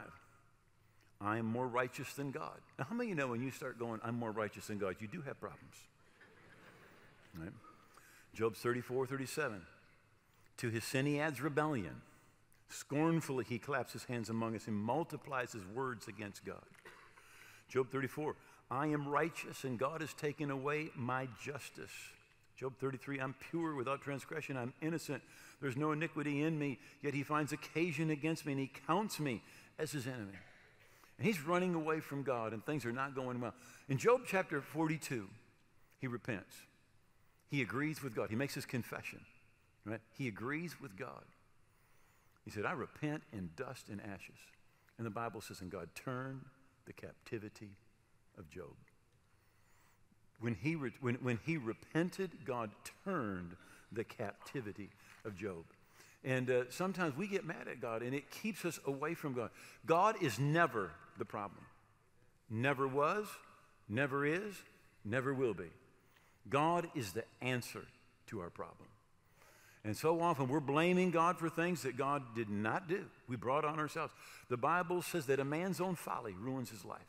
I 1.21 1.39
am 1.39 1.47
more 1.47 1.69
righteous 1.69 2.13
than 2.15 2.31
God. 2.31 2.59
Now, 2.79 2.87
how 2.89 2.95
many 2.95 3.11
of 3.11 3.11
you 3.11 3.15
know 3.15 3.29
when 3.29 3.43
you 3.43 3.51
start 3.51 3.79
going, 3.79 4.01
I'm 4.03 4.19
more 4.19 4.33
righteous 4.33 4.67
than 4.67 4.79
God, 4.79 4.97
you 5.01 5.07
do 5.07 5.23
have 5.23 5.41
problems? 5.41 5.77
Right? 7.39 7.53
Job 8.35 8.57
34, 8.57 9.07
37. 9.07 9.63
To 10.59 11.19
adds 11.19 11.41
rebellion. 11.41 12.03
Scornfully 12.69 13.45
he 13.47 13.59
claps 13.59 13.93
his 13.93 14.05
hands 14.05 14.31
among 14.31 14.57
us 14.57 14.67
and 14.67 14.77
multiplies 14.77 15.53
his 15.53 15.67
words 15.75 16.09
against 16.09 16.45
God. 16.45 16.63
Job 17.69 17.91
34, 17.91 18.35
I 18.71 18.87
am 18.87 19.09
righteous 19.09 19.65
and 19.65 19.79
God 19.79 20.01
has 20.01 20.15
taken 20.15 20.51
away 20.51 20.89
my 20.95 21.29
justice. 21.43 21.91
Job 22.57 22.75
33, 22.79 23.19
I'm 23.19 23.35
pure 23.51 23.75
without 23.75 24.01
transgression. 24.01 24.57
I'm 24.57 24.73
innocent. 24.81 25.23
There's 25.61 25.77
no 25.77 25.93
iniquity 25.93 26.43
in 26.43 26.59
me, 26.59 26.79
yet 27.03 27.13
he 27.13 27.23
finds 27.23 27.53
occasion 27.53 28.11
against 28.11 28.47
me 28.47 28.53
and 28.53 28.61
he 28.61 28.71
counts 28.87 29.21
me 29.21 29.43
as 29.79 29.93
his 29.93 30.07
enemy. 30.07 30.39
And 31.19 31.27
he's 31.27 31.43
running 31.43 31.75
away 31.75 32.01
from 32.01 32.23
God 32.23 32.53
and 32.53 32.65
things 32.65 32.87
are 32.87 32.93
not 32.93 33.15
going 33.15 33.41
well. 33.41 33.55
In 33.89 33.99
Job 33.99 34.23
chapter 34.27 34.63
42, 34.63 35.29
he 36.01 36.07
repents. 36.07 36.55
He 37.53 37.61
agrees 37.61 38.03
with 38.03 38.15
God. 38.15 38.31
He 38.31 38.35
makes 38.35 38.55
his 38.55 38.65
confession, 38.65 39.21
right? 39.85 40.01
He 40.17 40.27
agrees 40.27 40.81
with 40.81 40.97
God. 40.97 41.23
He 42.47 42.51
said, 42.51 42.65
I 42.65 42.73
repent 42.73 43.25
in 43.31 43.51
dust 43.57 43.91
and 43.91 44.01
ashes. 44.01 44.39
And 44.97 45.07
the 45.07 45.11
Bible 45.11 45.43
says, 45.43 45.61
and 45.61 45.71
God 45.71 45.91
turned 45.95 46.47
the 46.87 46.95
captivity 46.95 47.69
of 48.39 48.49
Job. 48.49 48.73
When 50.41 50.55
he, 50.55 50.77
re- 50.77 50.95
when, 51.03 51.17
when 51.17 51.41
he 51.45 51.59
repented, 51.59 52.31
God 52.47 52.71
turned 53.05 53.55
the 53.93 54.05
captivity 54.05 54.89
of 55.27 55.37
Job. 55.37 55.65
And 56.25 56.49
uh, 56.49 56.63
sometimes 56.71 57.19
we 57.19 57.27
get 57.27 57.45
mad 57.45 57.69
at 57.71 57.83
God 57.83 58.01
and 58.01 58.15
it 58.15 58.31
keeps 58.31 58.65
us 58.65 58.81
away 58.87 59.13
from 59.13 59.35
God. 59.35 59.51
God 59.85 60.17
is 60.23 60.39
never 60.39 60.91
the 61.19 61.27
problem. 61.27 61.67
Never 62.49 62.89
was, 62.89 63.27
never 63.91 64.25
is, 64.25 64.55
never 65.05 65.35
will 65.35 65.53
be. 65.53 65.69
God 66.49 66.89
is 66.95 67.13
the 67.13 67.25
answer 67.41 67.85
to 68.27 68.41
our 68.41 68.51
problem. 68.51 68.89
And 69.85 69.97
so 69.97 70.21
often 70.21 70.49
we're 70.49 70.61
blaming 70.61 71.11
God 71.11 71.39
for 71.39 71.49
things 71.49 71.83
that 71.83 71.97
God 71.97 72.23
did 72.37 72.49
not 72.49 72.89
do. 72.89 73.05
We 73.29 73.37
brought 73.37 73.65
on 73.65 73.79
ourselves. 73.79 74.13
The 74.49 74.57
Bible 74.57 75.03
says 75.03 75.27
that 75.27 75.41
a 75.41 75.45
man's 75.45 75.81
own 75.81 75.97
folly 75.97 76.35
ruins 76.39 76.71
his 76.71 76.85
life, 76.85 77.01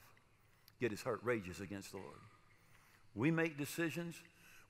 yet 0.80 0.92
his 0.92 1.04
heart 1.04 1.20
rages 1.24 1.60
against 1.60 1.92
the 1.92 1.98
Lord. 1.98 2.18
We 3.16 3.30
make 3.30 3.58
decisions, 3.58 4.16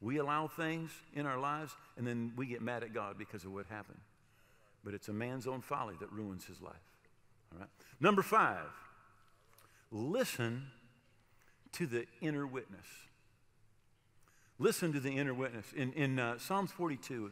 we 0.01 0.17
allow 0.17 0.47
things 0.47 0.91
in 1.13 1.25
our 1.25 1.39
lives, 1.39 1.75
and 1.95 2.05
then 2.05 2.33
we 2.35 2.45
get 2.45 2.61
mad 2.61 2.83
at 2.83 2.93
God 2.93 3.17
because 3.17 3.45
of 3.45 3.53
what 3.53 3.67
happened. 3.67 4.01
But 4.83 4.93
it's 4.93 5.07
a 5.07 5.13
man's 5.13 5.47
own 5.47 5.61
folly 5.61 5.95
that 6.01 6.11
ruins 6.11 6.43
his 6.45 6.61
life. 6.61 6.73
All 7.53 7.59
right? 7.59 7.69
Number 8.01 8.21
five, 8.21 8.67
listen 9.91 10.67
to 11.71 11.87
the 11.87 12.05
inner 12.19 12.45
witness. 12.45 12.85
Listen 14.59 14.93
to 14.93 14.99
the 14.99 15.17
inner 15.17 15.33
witness. 15.33 15.65
In, 15.75 15.93
in 15.93 16.19
uh, 16.19 16.37
Psalms 16.37 16.71
42, 16.71 17.31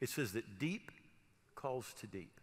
it 0.00 0.08
says 0.08 0.32
that 0.32 0.58
deep 0.58 0.90
calls 1.54 1.94
to 2.00 2.06
deep. 2.06 2.40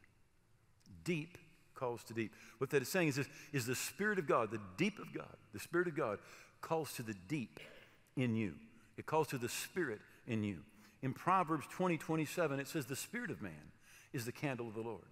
Deep 1.04 1.38
calls 1.76 2.04
to 2.06 2.14
deep. 2.14 2.34
What 2.58 2.70
that 2.72 2.82
is 2.82 2.90
saying 2.90 3.10
is 3.10 3.16
this 3.16 3.28
is 3.54 3.66
the 3.66 3.76
Spirit 3.76 4.20
of 4.20 4.28
God, 4.28 4.52
the 4.52 4.62
deep 4.78 5.00
of 5.00 5.14
God, 5.14 5.36
the 5.54 5.60
Spirit 5.60 5.88
of 5.88 5.96
God 5.96 6.20
calls 6.62 6.94
to 6.96 7.04
the 7.04 7.16
deep 7.28 7.60
in 8.16 8.36
you. 8.36 8.54
It 8.98 9.06
calls 9.06 9.28
to 9.28 9.38
the 9.38 9.50
Spirit 9.50 10.00
in 10.28 10.44
you. 10.44 10.60
In 11.02 11.14
Proverbs 11.14 11.66
20, 11.72 11.98
27, 11.98 12.60
it 12.60 12.68
says, 12.68 12.86
The 12.86 12.96
Spirit 12.96 13.32
of 13.32 13.42
man 13.42 13.72
is 14.12 14.26
the 14.26 14.32
candle 14.32 14.68
of 14.68 14.74
the 14.74 14.82
Lord. 14.82 15.06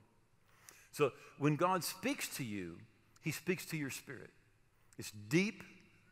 So 0.92 1.12
when 1.38 1.56
God 1.56 1.84
speaks 1.84 2.28
to 2.38 2.44
you, 2.44 2.78
he 3.22 3.32
speaks 3.32 3.66
to 3.68 3.78
your 3.78 3.90
spirit. 3.90 4.30
It's 4.98 5.12
deep 5.12 5.64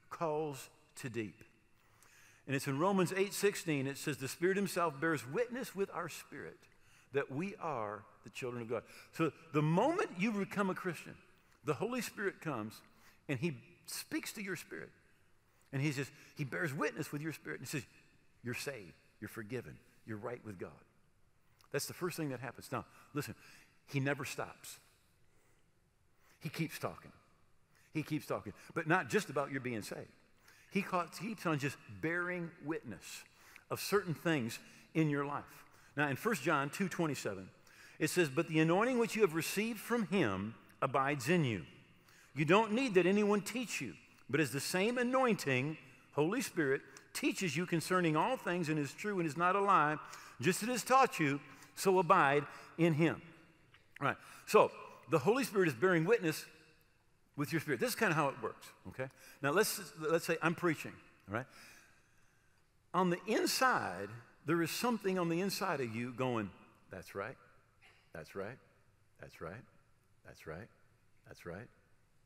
calls 0.10 0.70
to 0.98 1.10
deep. 1.10 1.44
And 2.48 2.56
it's 2.56 2.68
in 2.68 2.78
Romans 2.78 3.12
8:16 3.12 3.88
it 3.88 3.98
says 3.98 4.18
the 4.18 4.28
Spirit 4.28 4.58
himself 4.58 5.00
bears 5.00 5.26
witness 5.28 5.76
with 5.76 5.90
our 5.94 6.10
spirit 6.10 6.60
that 7.14 7.32
we 7.32 7.56
are 7.56 8.04
the 8.24 8.30
children 8.30 8.62
of 8.62 8.70
God. 8.70 8.84
So 9.14 9.32
the 9.54 9.62
moment 9.62 10.10
you 10.18 10.32
become 10.32 10.70
a 10.70 10.76
Christian, 10.76 11.16
the 11.64 11.74
Holy 11.74 12.02
Spirit 12.02 12.42
comes 12.42 12.82
and 13.28 13.40
he 13.40 13.58
speaks 13.88 14.34
to 14.34 14.44
your 14.44 14.56
spirit. 14.56 14.90
And 15.74 15.82
he 15.82 15.92
says 15.92 16.12
he 16.36 16.44
bears 16.44 16.74
witness 16.74 17.12
with 17.12 17.22
your 17.22 17.34
spirit 17.34 17.60
and 17.60 17.68
he 17.68 17.72
says 17.72 17.88
you're 18.44 18.54
saved, 18.54 18.94
you're 19.20 19.30
forgiven, 19.30 19.78
you're 20.06 20.18
right 20.18 20.40
with 20.46 20.60
God. 20.60 20.70
That's 21.72 21.88
the 21.88 21.94
first 21.94 22.16
thing 22.16 22.30
that 22.30 22.40
happens. 22.40 22.70
Now, 22.72 22.86
listen, 23.14 23.36
he 23.88 24.00
never 24.00 24.24
stops. 24.24 24.78
He 26.42 26.50
keeps 26.50 26.78
talking. 26.78 27.12
He 27.94 28.04
keeps 28.04 28.26
talking, 28.26 28.54
but 28.74 28.88
not 28.88 29.10
just 29.10 29.30
about 29.30 29.52
your 29.52 29.62
being 29.62 29.82
saved. 29.82 30.12
He 30.76 30.84
keeps 31.22 31.46
on 31.46 31.58
just 31.58 31.78
bearing 32.02 32.52
witness 32.66 33.24
of 33.72 33.80
certain 33.80 34.14
things 34.14 34.60
in 34.94 35.10
your 35.10 35.26
life. 35.26 35.46
Now, 35.96 36.10
in 36.10 36.18
1 36.18 36.36
John 36.44 36.70
2 36.70 36.90
27, 36.90 37.48
it 37.98 38.10
says, 38.10 38.28
But 38.28 38.50
the 38.50 38.60
anointing 38.60 39.00
which 39.00 39.16
you 39.16 39.22
have 39.22 39.36
received 39.36 39.80
from 39.80 40.08
him 40.08 40.54
abides 40.82 41.30
in 41.30 41.46
you. 41.46 41.62
You 42.36 42.44
don't 42.44 42.74
need 42.74 42.96
that 42.96 43.06
anyone 43.06 43.40
teach 43.40 43.80
you, 43.80 43.94
but 44.30 44.42
as 44.42 44.52
the 44.52 44.60
same 44.60 44.98
anointing, 44.98 45.78
Holy 46.12 46.42
Spirit, 46.42 46.82
teaches 47.14 47.56
you 47.56 47.66
concerning 47.66 48.18
all 48.18 48.36
things 48.36 48.68
and 48.68 48.78
is 48.78 48.92
true 48.92 49.20
and 49.20 49.26
is 49.26 49.38
not 49.38 49.56
a 49.56 49.62
lie, 49.62 49.96
just 50.42 50.62
as 50.62 50.68
it 50.68 50.72
has 50.74 50.84
taught 50.84 51.22
you, 51.22 51.40
so 51.76 52.00
abide 52.00 52.44
in 52.78 52.94
him. 52.94 53.22
All 54.02 54.08
right. 54.08 54.18
So 54.46 54.72
the 55.10 55.20
Holy 55.20 55.46
Spirit 55.46 55.70
is 55.70 55.74
bearing 55.74 56.04
witness 56.04 56.46
with 57.36 57.52
your 57.52 57.62
spirit. 57.62 57.80
This 57.80 57.90
is 57.90 57.96
kind 57.96 58.12
of 58.12 58.18
how 58.18 58.30
it 58.30 58.36
works, 58.42 58.68
okay? 58.90 59.10
Now 59.42 59.52
let's 59.52 59.82
let's 60.00 60.26
say 60.26 60.38
I'm 60.42 60.56
preaching, 60.56 60.94
all 61.30 61.36
right? 61.36 61.46
On 62.94 63.10
the 63.10 63.20
inside, 63.28 64.10
there 64.46 64.62
is 64.62 64.72
something 64.72 65.20
on 65.20 65.30
the 65.30 65.42
inside 65.42 65.82
of 65.82 65.94
you 65.94 66.14
going, 66.14 66.50
that's 66.92 67.14
right. 67.14 67.36
That's 68.14 68.36
right. 68.36 68.58
That's 69.20 69.42
right. 69.42 69.54
That's 70.26 70.48
right. 70.48 70.68
That's 71.28 71.46
right. 71.46 71.68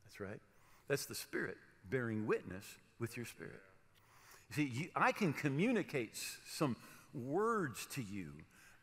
That's 0.06 0.20
right. 0.20 0.40
That's 0.88 1.06
the 1.06 1.16
Spirit 1.16 1.58
bearing 1.90 2.28
witness 2.28 2.66
with 3.00 3.18
your 3.18 3.26
spirit. 3.26 3.62
See, 4.52 4.66
you, 4.66 4.90
I 4.96 5.12
can 5.12 5.34
communicate 5.34 6.18
some 6.48 6.76
words 7.14 7.88
to 7.94 8.02
you, 8.02 8.32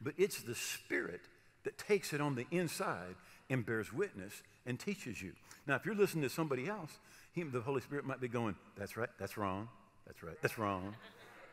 but 0.01 0.15
it's 0.17 0.43
the 0.43 0.55
Spirit 0.55 1.21
that 1.67 1.77
takes 1.77 2.13
it 2.13 2.21
on 2.21 2.37
the 2.37 2.47
inside 2.51 3.17
and 3.51 3.67
bears 3.67 3.93
witness 3.93 4.43
and 4.65 4.79
teaches 4.79 5.21
you. 5.21 5.33
Now, 5.67 5.75
if 5.75 5.85
you're 5.85 5.97
listening 5.97 6.23
to 6.23 6.31
somebody 6.31 6.69
else, 6.69 6.99
he, 7.33 7.43
the 7.43 7.61
Holy 7.61 7.81
Spirit 7.81 8.07
might 8.07 8.21
be 8.21 8.29
going, 8.29 8.55
That's 8.79 8.97
right, 8.97 9.09
that's 9.19 9.37
wrong, 9.37 9.69
that's 10.07 10.23
right, 10.23 10.37
that's 10.41 10.59
wrong. 10.59 10.95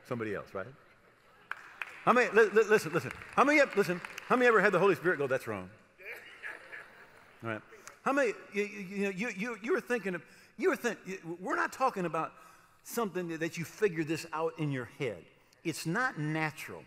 Somebody 0.08 0.36
else, 0.36 0.54
right? 0.54 0.67
How 2.06 2.13
many, 2.13 2.30
li, 2.32 2.43
li, 2.54 2.63
listen, 2.69 2.93
listen, 2.93 3.12
how 3.36 3.43
many, 3.43 3.60
listen, 3.76 3.99
how 4.28 4.36
many 4.36 4.47
ever 4.47 4.62
had 4.62 4.71
the 4.71 4.80
Holy 4.80 4.95
Spirit 4.95 5.17
go, 5.17 5.28
That's 5.28 5.47
wrong? 5.47 5.69
All 7.43 7.49
right. 7.49 7.62
How 8.04 8.13
many, 8.13 8.34
you, 8.54 8.63
you, 8.63 9.12
you, 9.12 9.30
you, 9.36 9.58
you 9.62 9.71
were 9.73 9.82
thinking 9.82 10.13
of, 10.13 10.23
you 10.58 10.69
were 10.69 10.76
thinking, 10.76 11.17
we're 11.41 11.56
not 11.56 11.73
talking 11.73 12.06
about 12.06 12.34
something 12.84 13.38
that 13.38 13.58
you 13.58 13.65
figure 13.65 14.04
this 14.04 14.26
out 14.32 14.54
in 14.60 14.71
your 14.71 14.89
head. 14.99 15.23
It's 15.63 15.86
not 15.86 16.19
natural. 16.19 16.84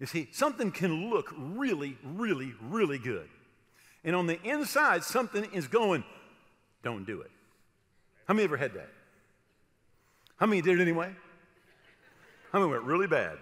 You 0.00 0.06
see, 0.06 0.28
something 0.32 0.70
can 0.70 1.10
look 1.10 1.34
really, 1.36 1.96
really, 2.04 2.52
really 2.62 2.98
good. 2.98 3.28
And 4.04 4.14
on 4.14 4.26
the 4.26 4.40
inside, 4.42 5.02
something 5.02 5.44
is 5.52 5.66
going, 5.66 6.04
don't 6.82 7.04
do 7.04 7.20
it. 7.20 7.30
How 8.26 8.34
many 8.34 8.44
ever 8.44 8.56
had 8.56 8.74
that? 8.74 8.88
How 10.36 10.46
many 10.46 10.62
did 10.62 10.78
it 10.78 10.82
anyway? 10.82 11.10
How 12.52 12.60
many 12.60 12.70
went 12.70 12.84
really 12.84 13.08
bad? 13.08 13.38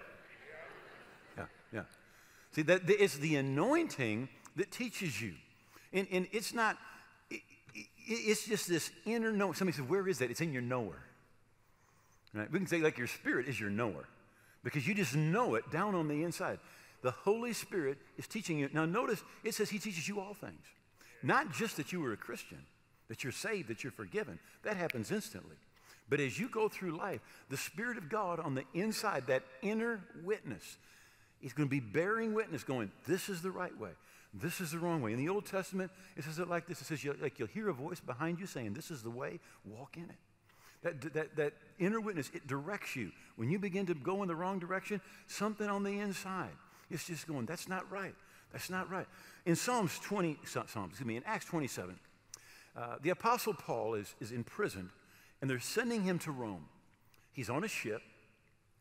Yeah, 1.37 1.45
yeah. 1.71 1.81
See, 2.51 2.63
that 2.63 2.89
it's 2.89 3.17
the 3.17 3.35
anointing 3.35 4.27
that 4.55 4.71
teaches 4.71 5.21
you. 5.21 5.33
And, 5.93 6.07
and 6.11 6.27
it's 6.31 6.53
not, 6.53 6.77
it, 7.29 7.41
it, 7.75 7.85
it's 8.05 8.47
just 8.47 8.67
this 8.67 8.89
inner 9.05 9.31
knowing. 9.31 9.53
Somebody 9.53 9.77
says, 9.77 9.87
Where 9.87 10.07
is 10.07 10.17
that? 10.19 10.31
It's 10.31 10.41
in 10.41 10.51
your 10.51 10.63
knower. 10.63 10.99
Right? 12.33 12.51
We 12.51 12.57
can 12.57 12.67
say, 12.67 12.79
like, 12.79 12.97
your 12.97 13.07
spirit 13.07 13.47
is 13.47 13.59
your 13.59 13.69
knower 13.69 14.07
because 14.67 14.85
you 14.85 14.93
just 14.93 15.15
know 15.15 15.55
it 15.55 15.71
down 15.71 15.95
on 15.95 16.09
the 16.09 16.23
inside. 16.23 16.59
The 17.01 17.11
Holy 17.11 17.53
Spirit 17.53 17.97
is 18.17 18.27
teaching 18.27 18.59
you. 18.59 18.69
Now, 18.73 18.83
notice 18.83 19.23
it 19.45 19.53
says 19.53 19.69
He 19.69 19.79
teaches 19.79 20.09
you 20.09 20.19
all 20.19 20.33
things. 20.33 20.59
Not 21.23 21.53
just 21.53 21.77
that 21.77 21.93
you 21.93 22.01
were 22.01 22.11
a 22.11 22.17
Christian, 22.17 22.57
that 23.07 23.23
you're 23.23 23.31
saved, 23.31 23.69
that 23.69 23.85
you're 23.85 23.93
forgiven. 23.93 24.39
That 24.63 24.75
happens 24.75 25.09
instantly. 25.09 25.55
But 26.09 26.19
as 26.19 26.37
you 26.37 26.49
go 26.49 26.67
through 26.67 26.97
life, 26.97 27.21
the 27.47 27.55
Spirit 27.55 27.97
of 27.97 28.09
God 28.09 28.41
on 28.41 28.55
the 28.55 28.65
inside, 28.73 29.27
that 29.27 29.43
inner 29.61 30.01
witness, 30.25 30.77
is 31.41 31.53
going 31.53 31.69
to 31.69 31.71
be 31.71 31.79
bearing 31.79 32.33
witness, 32.33 32.65
going, 32.65 32.91
This 33.07 33.29
is 33.29 33.41
the 33.41 33.51
right 33.51 33.77
way. 33.79 33.91
This 34.33 34.59
is 34.59 34.71
the 34.71 34.79
wrong 34.79 35.01
way. 35.01 35.13
In 35.13 35.17
the 35.17 35.29
Old 35.29 35.45
Testament, 35.45 35.91
it 36.17 36.25
says 36.25 36.39
it 36.39 36.49
like 36.49 36.67
this. 36.67 36.81
It 36.81 36.87
says, 36.87 37.05
you, 37.05 37.15
like 37.21 37.39
you'll 37.39 37.47
hear 37.47 37.69
a 37.69 37.73
voice 37.73 38.01
behind 38.01 38.37
you 38.37 38.47
saying, 38.47 38.73
This 38.73 38.91
is 38.91 39.01
the 39.01 39.09
way, 39.09 39.39
walk 39.63 39.95
in 39.95 40.03
it. 40.03 40.17
That, 40.83 41.01
that, 41.13 41.35
that 41.35 41.53
inner 41.79 41.99
witness, 41.99 42.29
it 42.33 42.47
directs 42.47 42.95
you. 42.95 43.11
When 43.35 43.49
you 43.49 43.59
begin 43.59 43.85
to 43.87 43.93
go 43.95 44.21
in 44.21 44.27
the 44.27 44.35
wrong 44.35 44.59
direction, 44.59 45.01
something 45.27 45.67
on 45.67 45.83
the 45.83 45.99
inside 45.99 46.51
is 46.89 47.05
just 47.05 47.27
going, 47.27 47.45
that's 47.45 47.67
not 47.67 47.89
right. 47.91 48.15
That's 48.51 48.69
not 48.69 48.89
right. 48.89 49.07
In 49.45 49.55
Psalms 49.55 49.99
20, 49.99 50.37
Psalms, 50.45 50.69
excuse 50.89 51.05
me, 51.05 51.17
in 51.17 51.23
Acts 51.25 51.45
27, 51.45 51.99
uh, 52.75 52.95
the 53.01 53.09
Apostle 53.09 53.53
Paul 53.53 53.95
is, 53.95 54.15
is 54.19 54.31
imprisoned 54.31 54.89
and 55.41 55.49
they're 55.49 55.59
sending 55.59 56.03
him 56.03 56.19
to 56.19 56.31
Rome. 56.31 56.65
He's 57.31 57.49
on 57.49 57.63
a 57.63 57.67
ship, 57.67 58.01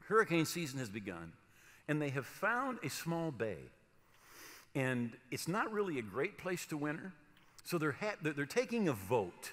hurricane 0.09 0.47
season 0.47 0.79
has 0.79 0.89
begun, 0.89 1.33
and 1.89 2.01
they 2.01 2.11
have 2.11 2.27
found 2.27 2.79
a 2.83 2.89
small 2.89 3.31
bay. 3.31 3.59
And 4.75 5.13
it's 5.31 5.49
not 5.49 5.73
really 5.73 5.99
a 5.99 6.03
great 6.03 6.39
place 6.39 6.67
to 6.67 6.77
winter, 6.77 7.13
so 7.65 7.79
they're, 7.79 7.97
ha- 8.01 8.17
they're 8.23 8.47
taking 8.47 8.89
a 8.89 8.93
vote. 8.93 9.53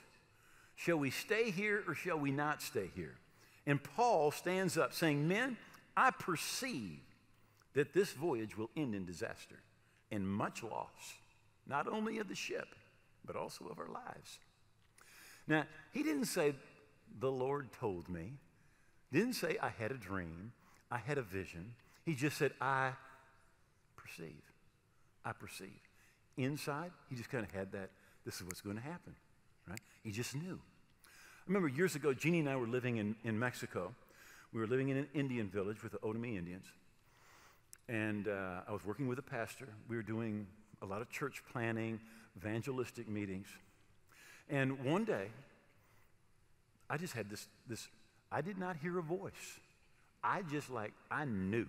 Shall 0.76 0.98
we 0.98 1.12
stay 1.12 1.52
here 1.52 1.84
or 1.88 1.96
shall 1.96 2.18
we 2.18 2.32
not 2.32 2.62
stay 2.62 2.90
here? 2.96 3.16
And 3.66 3.82
Paul 3.82 4.32
stands 4.32 4.78
up 4.78 4.94
saying, 4.94 5.28
Men, 5.28 5.58
I 5.96 6.12
perceive 6.12 7.00
that 7.74 7.94
this 7.94 8.12
voyage 8.12 8.58
will 8.58 8.70
end 8.76 8.96
in 8.96 9.06
disaster 9.06 9.60
and 10.12 10.28
much 10.28 10.64
loss, 10.64 11.16
not 11.68 11.88
only 11.88 12.18
of 12.20 12.28
the 12.28 12.36
ship, 12.36 12.76
but 13.26 13.36
also 13.36 13.66
of 13.66 13.80
our 13.80 13.88
lives. 13.88 14.40
Now, 15.48 15.66
he 15.92 16.04
didn't 16.04 16.26
say, 16.26 16.56
The 17.20 17.32
Lord 17.32 17.72
told 17.80 18.10
me. 18.10 18.34
Didn't 19.12 19.34
say, 19.34 19.58
I 19.62 19.70
had 19.70 19.92
a 19.92 19.98
dream. 19.98 20.52
I 20.90 20.98
had 20.98 21.18
a 21.18 21.22
vision. 21.22 21.76
He 22.06 22.16
just 22.16 22.38
said, 22.38 22.52
I 22.60 22.92
perceive. 23.96 24.42
I 25.24 25.32
perceive. 25.32 25.80
Inside, 26.38 26.92
he 27.10 27.16
just 27.16 27.30
kind 27.30 27.46
of 27.46 27.52
had 27.52 27.72
that, 27.74 27.92
this 28.26 28.36
is 28.36 28.44
what's 28.44 28.62
going 28.62 28.76
to 28.76 28.82
happen? 28.82 29.16
He 30.04 30.12
just 30.12 30.36
knew. 30.36 30.60
I 31.06 31.44
remember 31.48 31.68
years 31.68 31.96
ago, 31.96 32.13
Jeannie 32.13 32.39
and 32.39 32.50
I 32.50 32.56
were 32.56 32.68
living 32.68 32.98
in, 32.98 33.16
in 33.24 33.38
Mexico. 33.38 33.94
We 34.54 34.62
were 34.62 34.68
living 34.68 34.89
in 34.89 34.98
an 34.98 35.08
Indian 35.13 35.50
village 35.50 35.82
with 35.82 35.94
the 35.94 35.98
Otomi 36.00 36.38
Indians. 36.38 36.66
And 37.89 38.28
uh, 38.28 38.62
I 38.68 38.72
was 38.72 38.86
working 38.86 39.08
with 39.08 39.20
a 39.20 39.24
pastor. 39.24 39.68
We 39.89 39.96
were 39.96 40.04
doing 40.04 40.48
a 40.82 40.86
lot 40.86 41.02
of 41.02 41.10
church 41.10 41.44
planning, 41.52 42.00
evangelistic 42.38 43.10
meetings. 43.10 43.48
And 44.50 44.84
one 44.86 45.06
day, 45.06 45.28
I 46.89 46.98
just 46.98 47.13
had 47.13 47.30
this, 47.30 47.48
this 47.68 47.88
I 48.32 48.42
did 48.42 48.58
not 48.58 48.78
hear 48.78 49.00
a 49.00 49.02
voice. 49.02 49.60
I 50.24 50.42
just 50.44 50.70
like, 50.70 50.94
I 51.12 51.26
knew. 51.26 51.68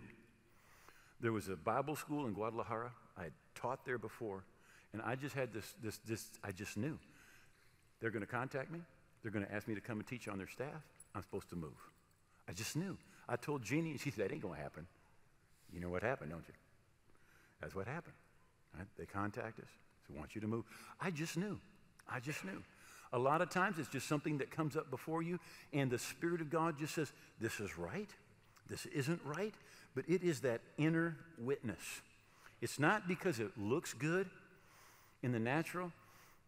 There 1.21 1.33
was 1.33 1.49
a 1.49 1.57
Bible 1.57 1.97
school 1.97 2.27
in 2.27 2.33
Guadalajara. 2.33 2.91
I 3.17 3.25
had 3.25 3.33
taught 3.55 3.85
there 3.85 3.99
before. 3.99 4.45
And 4.93 5.03
I 5.03 5.17
just 5.17 5.35
had 5.35 5.53
this, 5.53 5.75
this, 5.83 5.99
this 6.07 6.27
I 6.43 6.53
just 6.53 6.77
knew. 6.77 6.99
They're 8.05 8.11
going 8.11 8.21
to 8.21 8.31
contact 8.31 8.71
me. 8.71 8.81
They're 9.23 9.33
going 9.33 9.47
to 9.47 9.55
ask 9.55 9.67
me 9.67 9.75
to 9.75 9.81
come 9.81 9.97
and 9.99 10.07
teach 10.07 10.29
on 10.29 10.37
their 10.37 10.47
staff. 10.47 10.83
I'm 11.15 11.23
supposed 11.23 11.49
to 11.49 11.57
move. 11.57 11.73
I 12.47 12.53
just 12.53 12.77
knew. 12.77 12.99
I 13.27 13.37
told 13.37 13.63
Jeannie, 13.63 13.93
and 13.93 13.99
she 13.99 14.11
said, 14.11 14.27
That 14.27 14.33
ain't 14.35 14.43
going 14.43 14.57
to 14.57 14.61
happen. 14.61 14.87
You 15.73 15.81
know 15.81 15.89
what 15.89 16.03
happened, 16.03 16.31
don't 16.31 16.45
you? 16.47 16.53
That's 17.63 17.75
what 17.75 17.87
happened. 17.87 18.13
Right? 18.77 18.87
They 18.99 19.07
contact 19.07 19.59
us. 19.59 19.71
They 20.07 20.19
want 20.19 20.35
you 20.35 20.43
to 20.43 20.47
move. 20.47 20.65
I 21.01 21.13
just 21.13 21.39
knew. 21.39 21.59
I 22.07 22.21
just 22.21 22.45
knew. 22.45 22.63
A 23.15 23.19
lot 23.19 23.41
of 23.41 23.49
times 23.49 23.79
it's 23.79 23.89
just 23.89 24.07
something 24.07 24.37
that 24.37 24.51
comes 24.51 24.77
up 24.77 24.91
before 24.91 25.23
you, 25.23 25.41
and 25.73 25.91
the 25.91 25.99
Spirit 25.99 26.43
of 26.43 26.51
God 26.51 26.79
just 26.79 26.95
says, 26.95 27.11
This 27.41 27.59
is 27.59 27.79
right. 27.79 28.11
This 28.69 28.85
isn't 28.85 29.23
right. 29.25 29.55
But 29.95 30.05
it 30.09 30.23
is 30.23 30.41
that 30.41 30.61
inner 30.77 31.17
witness. 31.39 32.03
It's 32.61 32.79
not 32.79 33.09
because 33.09 33.41
it 33.41 33.53
looks 33.57 33.95
good 33.95 34.29
in 35.23 35.33
the 35.33 35.41
natural, 35.41 35.91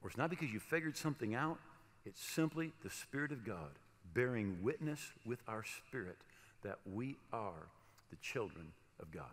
or 0.06 0.08
it's 0.08 0.16
not 0.16 0.30
because 0.30 0.52
you 0.52 0.60
figured 0.60 0.96
something 0.96 1.34
out, 1.34 1.58
it's 2.04 2.22
simply 2.22 2.70
the 2.84 2.90
Spirit 2.90 3.32
of 3.32 3.44
God 3.44 3.72
bearing 4.14 4.56
witness 4.62 5.00
with 5.26 5.40
our 5.48 5.64
spirit 5.64 6.16
that 6.62 6.78
we 6.94 7.16
are 7.32 7.66
the 8.10 8.16
children 8.22 8.68
of 9.00 9.10
God. 9.10 9.24